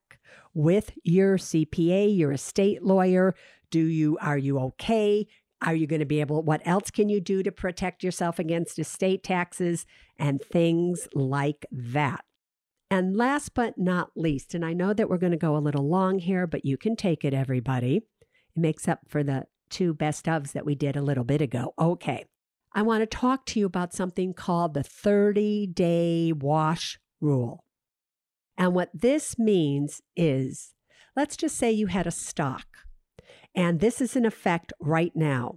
with 0.54 0.92
your 1.02 1.38
CPA, 1.38 2.16
your 2.16 2.32
estate 2.32 2.82
lawyer. 2.82 3.34
Do 3.70 3.80
you, 3.80 4.16
are 4.20 4.38
you 4.38 4.58
okay? 4.60 5.26
Are 5.62 5.74
you 5.74 5.86
going 5.86 6.00
to 6.00 6.06
be 6.06 6.20
able, 6.20 6.42
what 6.42 6.60
else 6.64 6.90
can 6.90 7.08
you 7.08 7.20
do 7.20 7.42
to 7.42 7.50
protect 7.50 8.04
yourself 8.04 8.38
against 8.38 8.78
estate 8.78 9.22
taxes 9.22 9.86
and 10.18 10.40
things 10.40 11.08
like 11.14 11.64
that? 11.70 12.24
And 12.90 13.16
last 13.16 13.54
but 13.54 13.78
not 13.78 14.10
least, 14.14 14.54
and 14.54 14.64
I 14.64 14.72
know 14.72 14.92
that 14.92 15.08
we're 15.08 15.18
going 15.18 15.32
to 15.32 15.38
go 15.38 15.56
a 15.56 15.58
little 15.58 15.88
long 15.88 16.18
here, 16.18 16.46
but 16.46 16.64
you 16.64 16.76
can 16.76 16.94
take 16.94 17.24
it, 17.24 17.34
everybody. 17.34 17.96
It 17.96 18.60
makes 18.60 18.86
up 18.86 19.00
for 19.08 19.24
the 19.24 19.46
two 19.70 19.92
best 19.92 20.26
ofs 20.26 20.52
that 20.52 20.66
we 20.66 20.74
did 20.74 20.96
a 20.96 21.02
little 21.02 21.24
bit 21.24 21.40
ago. 21.40 21.74
Okay. 21.78 22.24
I 22.72 22.82
want 22.82 23.02
to 23.02 23.06
talk 23.06 23.46
to 23.46 23.58
you 23.58 23.66
about 23.66 23.94
something 23.94 24.34
called 24.34 24.74
the 24.74 24.82
30 24.82 25.68
day 25.68 26.32
wash 26.32 26.98
rule. 27.20 27.64
And 28.58 28.74
what 28.74 28.90
this 28.94 29.38
means 29.38 30.02
is 30.14 30.74
let's 31.16 31.36
just 31.36 31.56
say 31.56 31.72
you 31.72 31.86
had 31.86 32.06
a 32.06 32.10
stock, 32.10 32.66
and 33.56 33.80
this 33.80 34.00
is 34.00 34.14
in 34.14 34.26
effect 34.26 34.72
right 34.78 35.16
now. 35.16 35.56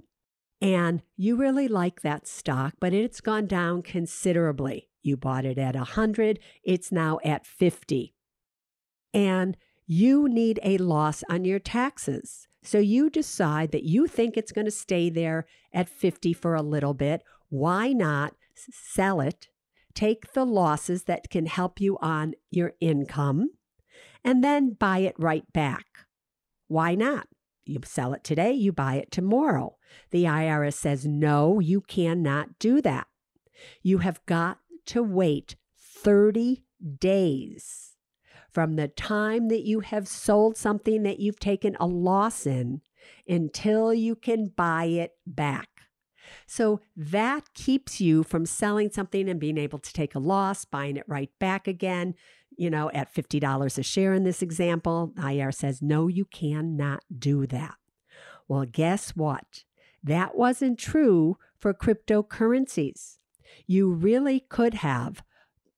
And 0.62 1.02
you 1.16 1.36
really 1.36 1.68
like 1.68 2.02
that 2.02 2.28
stock, 2.28 2.76
but 2.80 2.94
it's 2.94 3.22
gone 3.22 3.46
down 3.46 3.82
considerably. 3.82 4.88
You 5.02 5.18
bought 5.18 5.46
it 5.46 5.58
at 5.58 5.76
100, 5.76 6.40
it's 6.64 6.92
now 6.92 7.20
at 7.24 7.46
50. 7.46 8.14
And 9.14 9.58
you 9.86 10.28
need 10.30 10.60
a 10.64 10.78
loss 10.78 11.24
on 11.30 11.46
your 11.46 11.60
taxes. 11.60 12.48
So 12.62 12.78
you 12.78 13.10
decide 13.10 13.72
that 13.72 13.84
you 13.84 14.08
think 14.08 14.36
it's 14.36 14.52
going 14.52 14.66
to 14.66 14.72
stay 14.72 15.10
there 15.10 15.46
at 15.74 15.90
50 15.90 16.34
for 16.34 16.56
a 16.56 16.62
little 16.62 16.94
bit. 16.94 17.24
Why 17.50 17.94
not 17.94 18.34
sell 18.54 19.22
it? 19.22 19.48
Take 19.94 20.34
the 20.34 20.46
losses 20.46 21.04
that 21.04 21.30
can 21.30 21.46
help 21.46 21.80
you 21.80 21.98
on 22.02 22.34
your 22.52 22.74
income 22.80 23.52
and 24.24 24.44
then 24.44 24.72
buy 24.74 25.00
it 25.00 25.16
right 25.18 25.52
back. 25.54 25.86
Why 26.68 26.96
not? 26.96 27.28
You 27.70 27.80
sell 27.84 28.14
it 28.14 28.24
today, 28.24 28.52
you 28.54 28.72
buy 28.72 28.96
it 28.96 29.12
tomorrow. 29.12 29.78
The 30.12 30.24
IRS 30.24 30.74
says, 30.74 31.06
no, 31.06 31.60
you 31.60 31.82
cannot 31.82 32.60
do 32.60 32.82
that. 32.82 33.08
You 33.84 34.00
have 34.00 34.26
got 34.26 34.60
to 34.88 35.04
wait 35.04 35.56
30 35.78 36.64
days 37.00 37.96
from 38.52 38.76
the 38.76 38.88
time 38.88 39.50
that 39.50 39.66
you 39.66 39.82
have 39.82 40.08
sold 40.08 40.58
something 40.58 41.04
that 41.04 41.20
you've 41.20 41.40
taken 41.40 41.78
a 41.80 41.86
loss 41.86 42.48
in 42.48 42.82
until 43.28 43.94
you 43.94 44.16
can 44.16 44.48
buy 44.56 44.86
it 44.86 45.12
back. 45.28 45.68
So 46.46 46.82
that 46.96 47.54
keeps 47.54 48.02
you 48.02 48.24
from 48.24 48.46
selling 48.46 48.92
something 48.92 49.30
and 49.30 49.40
being 49.40 49.58
able 49.58 49.80
to 49.80 49.94
take 49.94 50.16
a 50.16 50.20
loss, 50.20 50.66
buying 50.66 50.98
it 50.98 51.06
right 51.08 51.30
back 51.40 51.68
again, 51.68 52.16
you 52.60 52.70
know, 52.70 52.92
at 52.94 53.14
$50 53.14 53.78
a 53.78 53.84
share 53.84 54.14
in 54.14 54.24
this 54.24 54.42
example. 54.42 55.14
IR 55.24 55.52
says, 55.52 55.82
no, 55.82 56.08
you 56.08 56.26
cannot 56.26 57.04
do 57.18 57.48
that. 57.48 57.76
Well, 58.48 58.66
guess 58.66 59.12
what? 59.12 59.64
That 60.04 60.36
wasn't 60.36 60.78
true 60.78 61.38
for 61.58 61.74
cryptocurrencies. 61.74 63.18
You 63.66 63.92
really 63.92 64.42
could 64.42 64.76
have 64.76 65.24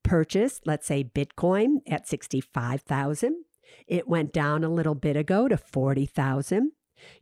purchased, 0.02 0.66
let's 0.66 0.86
say 0.86 1.04
Bitcoin 1.04 1.76
at 1.86 2.08
65,000. 2.08 3.44
It 3.86 4.08
went 4.08 4.32
down 4.32 4.64
a 4.64 4.68
little 4.68 4.94
bit 4.94 5.16
ago 5.16 5.48
to 5.48 5.56
40,000. 5.56 6.72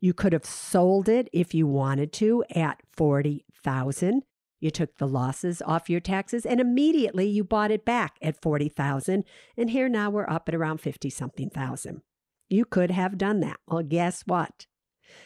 You 0.01 0.14
could 0.14 0.33
have 0.33 0.44
sold 0.44 1.09
it 1.09 1.29
if 1.33 1.55
you 1.55 1.66
wanted 1.66 2.12
to 2.14 2.44
at 2.55 2.81
40,000. 2.92 4.23
You 4.61 4.70
took 4.70 4.99
the 4.99 5.09
losses 5.09 5.62
off 5.64 5.90
your 5.90 6.01
taxes 6.01 6.44
and 6.44 6.61
immediately 6.61 7.27
you 7.27 7.42
bought 7.42 7.70
it 7.70 7.85
back 7.85 8.16
at 8.20 8.40
40,000 8.40 9.25
and 9.57 9.70
here 9.70 9.88
now 9.88 10.11
we're 10.11 10.29
up 10.29 10.49
at 10.49 10.55
around 10.55 10.79
50 10.81 11.09
something 11.11 11.51
thousand. 11.51 12.03
You 12.49 12.64
could 12.64 12.90
have 12.90 13.16
done 13.16 13.40
that. 13.40 13.59
Well, 13.66 13.83
guess 13.83 14.23
what? 14.27 14.66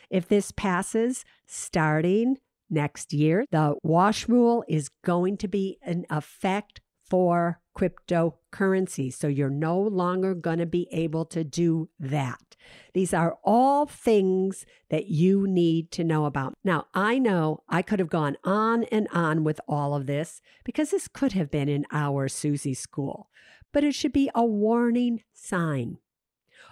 If 0.08 0.28
this 0.28 0.52
passes 0.52 1.24
starting 1.46 2.38
next 2.70 3.12
year, 3.12 3.44
the 3.50 3.76
wash 3.82 4.28
rule 4.28 4.64
is 4.68 4.90
going 5.04 5.36
to 5.38 5.48
be 5.48 5.78
in 5.84 6.06
effect 6.10 6.80
for 7.08 7.60
cryptocurrency. 7.76 9.12
So 9.12 9.26
you're 9.28 9.50
no 9.50 9.78
longer 9.78 10.34
going 10.34 10.58
to 10.58 10.66
be 10.66 10.88
able 10.92 11.24
to 11.26 11.44
do 11.44 11.88
that. 11.98 12.56
These 12.94 13.12
are 13.12 13.36
all 13.44 13.86
things 13.86 14.64
that 14.88 15.06
you 15.06 15.46
need 15.46 15.90
to 15.92 16.04
know 16.04 16.24
about. 16.24 16.56
Now, 16.64 16.86
I 16.94 17.18
know 17.18 17.62
I 17.68 17.82
could 17.82 17.98
have 17.98 18.08
gone 18.08 18.36
on 18.44 18.84
and 18.84 19.08
on 19.12 19.44
with 19.44 19.60
all 19.68 19.94
of 19.94 20.06
this 20.06 20.40
because 20.64 20.90
this 20.90 21.08
could 21.08 21.32
have 21.32 21.50
been 21.50 21.68
in 21.68 21.84
our 21.92 22.28
Suze 22.28 22.78
School, 22.78 23.28
but 23.72 23.84
it 23.84 23.94
should 23.94 24.12
be 24.12 24.30
a 24.34 24.44
warning 24.44 25.22
sign. 25.32 25.98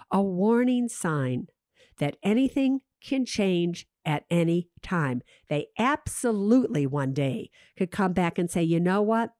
A 0.09 0.21
warning 0.21 0.87
sign 0.87 1.47
that 1.99 2.17
anything 2.23 2.81
can 3.01 3.25
change 3.25 3.87
at 4.05 4.25
any 4.29 4.69
time. 4.81 5.21
They 5.49 5.67
absolutely 5.77 6.87
one 6.87 7.13
day 7.13 7.51
could 7.77 7.91
come 7.91 8.13
back 8.13 8.37
and 8.37 8.49
say, 8.49 8.63
you 8.63 8.79
know 8.79 9.01
what? 9.01 9.33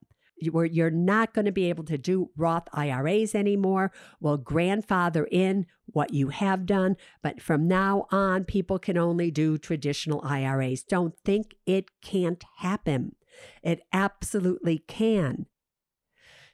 Where 0.52 0.66
you're 0.66 0.90
not 0.90 1.34
going 1.34 1.46
to 1.46 1.52
be 1.52 1.70
able 1.70 1.84
to 1.86 1.98
do 1.98 2.30
Roth 2.36 2.68
IRAs 2.74 3.36
anymore. 3.36 3.92
We'll 4.20 4.38
grandfather 4.38 5.28
in 5.32 5.66
what 5.86 6.14
you 6.14 6.30
have 6.30 6.66
done, 6.66 6.96
but 7.22 7.42
from 7.42 7.68
now 7.68 8.08
on, 8.12 8.46
people 8.46 8.80
can 8.80 8.98
only 8.98 9.32
do 9.32 9.58
traditional 9.58 10.22
IRAs. 10.26 10.84
Don't 10.84 11.16
think 11.24 11.56
it 11.66 11.90
can't 12.02 12.44
happen. 12.58 13.16
It 13.62 13.82
absolutely 13.92 14.80
can. 14.80 15.48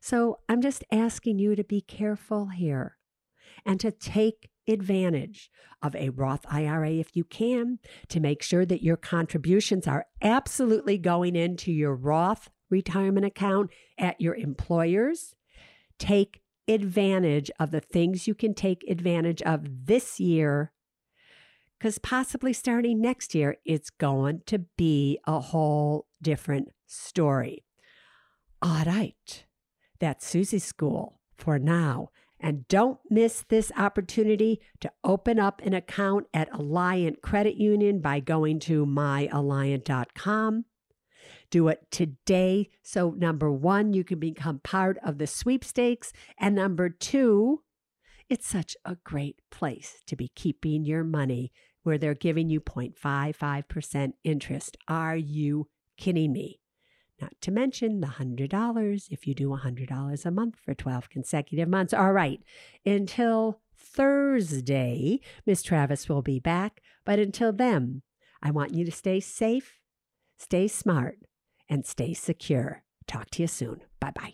So 0.01 0.39
I'm 0.47 0.61
just 0.61 0.83
asking 0.91 1.39
you 1.39 1.55
to 1.55 1.63
be 1.63 1.81
careful 1.81 2.47
here 2.47 2.97
and 3.65 3.79
to 3.79 3.91
take 3.91 4.49
advantage 4.67 5.49
of 5.81 5.95
a 5.95 6.09
Roth 6.09 6.45
IRA 6.49 6.91
if 6.91 7.15
you 7.15 7.23
can, 7.23 7.79
to 8.07 8.19
make 8.19 8.41
sure 8.41 8.65
that 8.65 8.83
your 8.83 8.97
contributions 8.97 9.87
are 9.87 10.05
absolutely 10.21 10.97
going 10.97 11.35
into 11.35 11.71
your 11.71 11.95
Roth 11.95 12.49
retirement 12.69 13.25
account 13.25 13.71
at 13.97 14.19
your 14.19 14.35
employers. 14.35 15.35
Take 15.97 16.41
advantage 16.67 17.49
of 17.59 17.71
the 17.71 17.79
things 17.79 18.27
you 18.27 18.35
can 18.35 18.53
take 18.53 18.83
advantage 18.87 19.41
of 19.41 19.85
this 19.85 20.19
year 20.19 20.71
because 21.79 21.97
possibly 21.97 22.51
starting 22.51 22.99
next 22.99 23.33
year, 23.33 23.55
it's 23.63 23.89
going 23.89 24.41
to 24.45 24.59
be 24.77 25.17
a 25.25 25.39
whole 25.39 26.07
different 26.21 26.69
story. 26.85 27.63
All 28.61 28.83
right, 28.83 29.45
that's 29.99 30.27
Suze's 30.27 30.65
School 30.65 31.21
for 31.37 31.57
now. 31.57 32.09
And 32.41 32.67
don't 32.67 32.99
miss 33.09 33.45
this 33.47 33.71
opportunity 33.77 34.59
to 34.81 34.91
open 35.03 35.39
up 35.39 35.61
an 35.61 35.73
account 35.73 36.27
at 36.33 36.51
Alliant 36.51 37.21
Credit 37.21 37.55
Union 37.55 37.99
by 37.99 38.19
going 38.19 38.59
to 38.61 38.85
myalliant.com 38.85 40.65
do 41.49 41.67
it 41.67 41.87
today. 41.91 42.69
So, 42.83 43.11
number 43.11 43.51
one, 43.51 43.93
you 43.93 44.03
can 44.03 44.19
become 44.19 44.59
part 44.59 44.97
of 45.03 45.17
the 45.17 45.27
sweepstakes. 45.27 46.13
And 46.37 46.55
number 46.55 46.89
two, 46.89 47.63
it's 48.29 48.47
such 48.47 48.77
a 48.85 48.97
great 49.03 49.41
place 49.49 50.03
to 50.07 50.15
be 50.15 50.31
keeping 50.35 50.85
your 50.85 51.03
money 51.03 51.51
where 51.83 51.97
they're 51.97 52.13
giving 52.13 52.49
you 52.49 52.61
0.55% 52.61 54.13
interest. 54.23 54.77
Are 54.87 55.15
you 55.15 55.67
kidding 55.97 56.33
me? 56.33 56.59
Not 57.21 57.33
to 57.41 57.51
mention 57.51 57.99
the 57.99 58.07
$100 58.07 59.07
if 59.09 59.27
you 59.27 59.33
do 59.33 59.49
$100 59.49 60.25
a 60.25 60.31
month 60.31 60.55
for 60.63 60.73
12 60.73 61.09
consecutive 61.09 61.67
months. 61.67 61.93
All 61.93 62.13
right, 62.13 62.39
until 62.85 63.59
Thursday, 63.75 65.19
Miss 65.45 65.63
Travis 65.63 66.07
will 66.07 66.21
be 66.21 66.39
back. 66.39 66.81
But 67.05 67.19
until 67.19 67.51
then, 67.51 68.03
I 68.41 68.51
want 68.51 68.73
you 68.73 68.85
to 68.85 68.91
stay 68.91 69.19
safe, 69.19 69.79
stay 70.37 70.67
smart, 70.67 71.17
and 71.69 71.85
stay 71.85 72.13
secure. 72.13 72.83
Talk 73.07 73.29
to 73.31 73.43
you 73.43 73.47
soon. 73.47 73.81
Bye 73.99 74.11
bye. 74.11 74.33